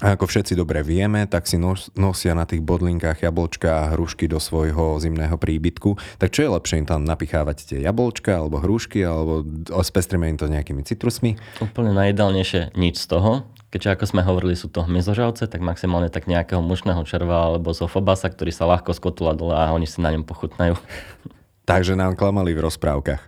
A 0.00 0.16
ako 0.16 0.32
všetci 0.32 0.56
dobre 0.56 0.80
vieme, 0.80 1.28
tak 1.28 1.44
si 1.44 1.60
nosia 1.60 2.32
na 2.32 2.48
tých 2.48 2.64
bodlinkách 2.64 3.20
jablčka 3.20 3.68
a 3.68 3.90
hrušky 3.92 4.32
do 4.32 4.40
svojho 4.40 4.96
zimného 4.96 5.36
príbytku. 5.36 6.00
Tak 6.16 6.32
čo 6.32 6.48
je 6.48 6.54
lepšie 6.56 6.80
im 6.80 6.88
tam 6.88 7.04
napichávať 7.04 7.68
tie 7.68 7.78
jablčka 7.84 8.32
alebo 8.32 8.64
hrušky 8.64 9.04
alebo 9.04 9.44
spestrime 9.84 10.32
im 10.32 10.40
to 10.40 10.48
nejakými 10.48 10.80
citrusmi? 10.88 11.36
Úplne 11.60 11.92
najideálnejšie 11.92 12.80
nič 12.80 12.96
z 12.96 13.06
toho. 13.12 13.44
Keďže 13.68 14.00
ako 14.00 14.04
sme 14.08 14.22
hovorili, 14.24 14.56
sú 14.56 14.72
to 14.72 14.82
hmyzožravce, 14.88 15.46
tak 15.46 15.60
maximálne 15.60 16.08
tak 16.08 16.26
nejakého 16.26 16.64
mušného 16.64 17.04
červa 17.04 17.52
alebo 17.52 17.76
zofobasa, 17.76 18.32
ktorý 18.32 18.56
sa 18.56 18.64
ľahko 18.66 18.96
skotula 18.96 19.36
dole 19.36 19.52
a 19.52 19.70
oni 19.76 19.84
si 19.84 20.00
na 20.00 20.16
ňom 20.16 20.24
pochutnajú. 20.24 20.80
Takže 21.70 21.92
nám 21.92 22.16
klamali 22.16 22.56
v 22.56 22.64
rozprávkach. 22.64 23.20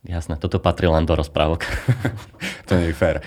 Jasné, 0.00 0.40
toto 0.40 0.56
patrí 0.62 0.88
len 0.88 1.04
do 1.04 1.12
rozprávok. 1.12 1.68
to 2.70 2.78
nie 2.78 2.88
je 2.88 2.96
fér. 2.96 3.20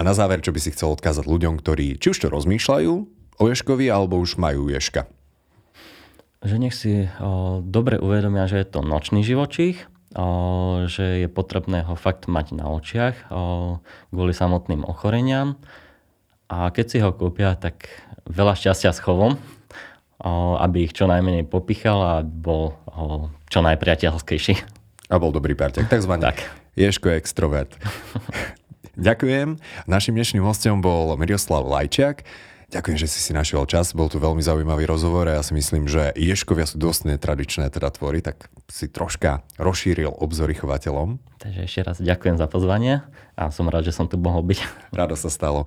A 0.00 0.06
na 0.06 0.16
záver, 0.16 0.40
čo 0.40 0.48
by 0.48 0.64
si 0.64 0.72
chcel 0.72 0.96
odkázať 0.96 1.28
ľuďom, 1.28 1.60
ktorí 1.60 2.00
či 2.00 2.16
už 2.16 2.24
to 2.24 2.32
rozmýšľajú 2.32 2.92
o 3.36 3.44
ješkovi, 3.52 3.92
alebo 3.92 4.16
už 4.16 4.40
majú 4.40 4.72
ješka? 4.72 5.04
Že 6.40 6.56
nech 6.56 6.72
si 6.72 7.04
o, 7.20 7.60
dobre 7.60 8.00
uvedomia, 8.00 8.48
že 8.48 8.64
je 8.64 8.72
to 8.72 8.80
nočný 8.80 9.20
živočích, 9.20 9.76
o, 10.16 10.88
že 10.88 11.20
je 11.20 11.28
potrebné 11.28 11.84
ho 11.84 12.00
fakt 12.00 12.32
mať 12.32 12.56
na 12.56 12.72
očiach 12.72 13.28
o, 13.28 13.84
kvôli 14.08 14.32
samotným 14.32 14.88
ochoreniam. 14.88 15.60
A 16.48 16.72
keď 16.72 16.86
si 16.88 16.96
ho 17.04 17.12
kúpia, 17.12 17.52
tak 17.60 17.92
veľa 18.24 18.56
šťastia 18.56 18.96
s 18.96 19.04
chovom, 19.04 19.36
o, 19.36 20.56
aby 20.64 20.88
ich 20.88 20.96
čo 20.96 21.12
najmenej 21.12 21.44
popichal 21.44 22.00
a 22.00 22.14
bol 22.24 22.72
o, 22.88 23.28
čo 23.52 23.60
najpriateľskejší. 23.60 24.54
A 25.12 25.20
bol 25.20 25.28
dobrý 25.28 25.52
parťak, 25.52 25.92
takzvaný. 25.92 26.24
Tak. 26.24 26.40
Ješko 26.72 27.12
extrovert. 27.12 27.76
Ďakujem. 28.98 29.58
Našim 29.86 30.14
dnešným 30.18 30.42
hostom 30.42 30.82
bol 30.82 31.14
Miroslav 31.14 31.62
Lajčiak. 31.66 32.26
Ďakujem, 32.70 32.98
že 33.02 33.10
si 33.10 33.18
si 33.18 33.34
našiel 33.34 33.66
čas. 33.66 33.90
Bol 33.90 34.06
tu 34.06 34.22
veľmi 34.22 34.38
zaujímavý 34.38 34.86
rozhovor 34.86 35.26
a 35.26 35.38
ja 35.38 35.42
si 35.42 35.58
myslím, 35.58 35.90
že 35.90 36.14
ješkovia 36.14 36.70
sú 36.70 36.78
dosť 36.78 37.14
netradičné 37.14 37.66
teda 37.66 37.90
tvory, 37.90 38.22
tak 38.22 38.46
si 38.70 38.86
troška 38.86 39.42
rozšíril 39.58 40.14
obzory 40.14 40.54
chovateľom. 40.54 41.18
Takže 41.42 41.66
ešte 41.66 41.80
raz 41.82 41.96
ďakujem 41.98 42.38
za 42.38 42.46
pozvanie 42.46 43.02
a 43.34 43.50
som 43.50 43.66
rád, 43.66 43.90
že 43.90 43.96
som 43.98 44.06
tu 44.06 44.14
mohol 44.22 44.46
byť. 44.46 44.62
Rado 44.94 45.18
sa 45.18 45.26
stalo. 45.26 45.66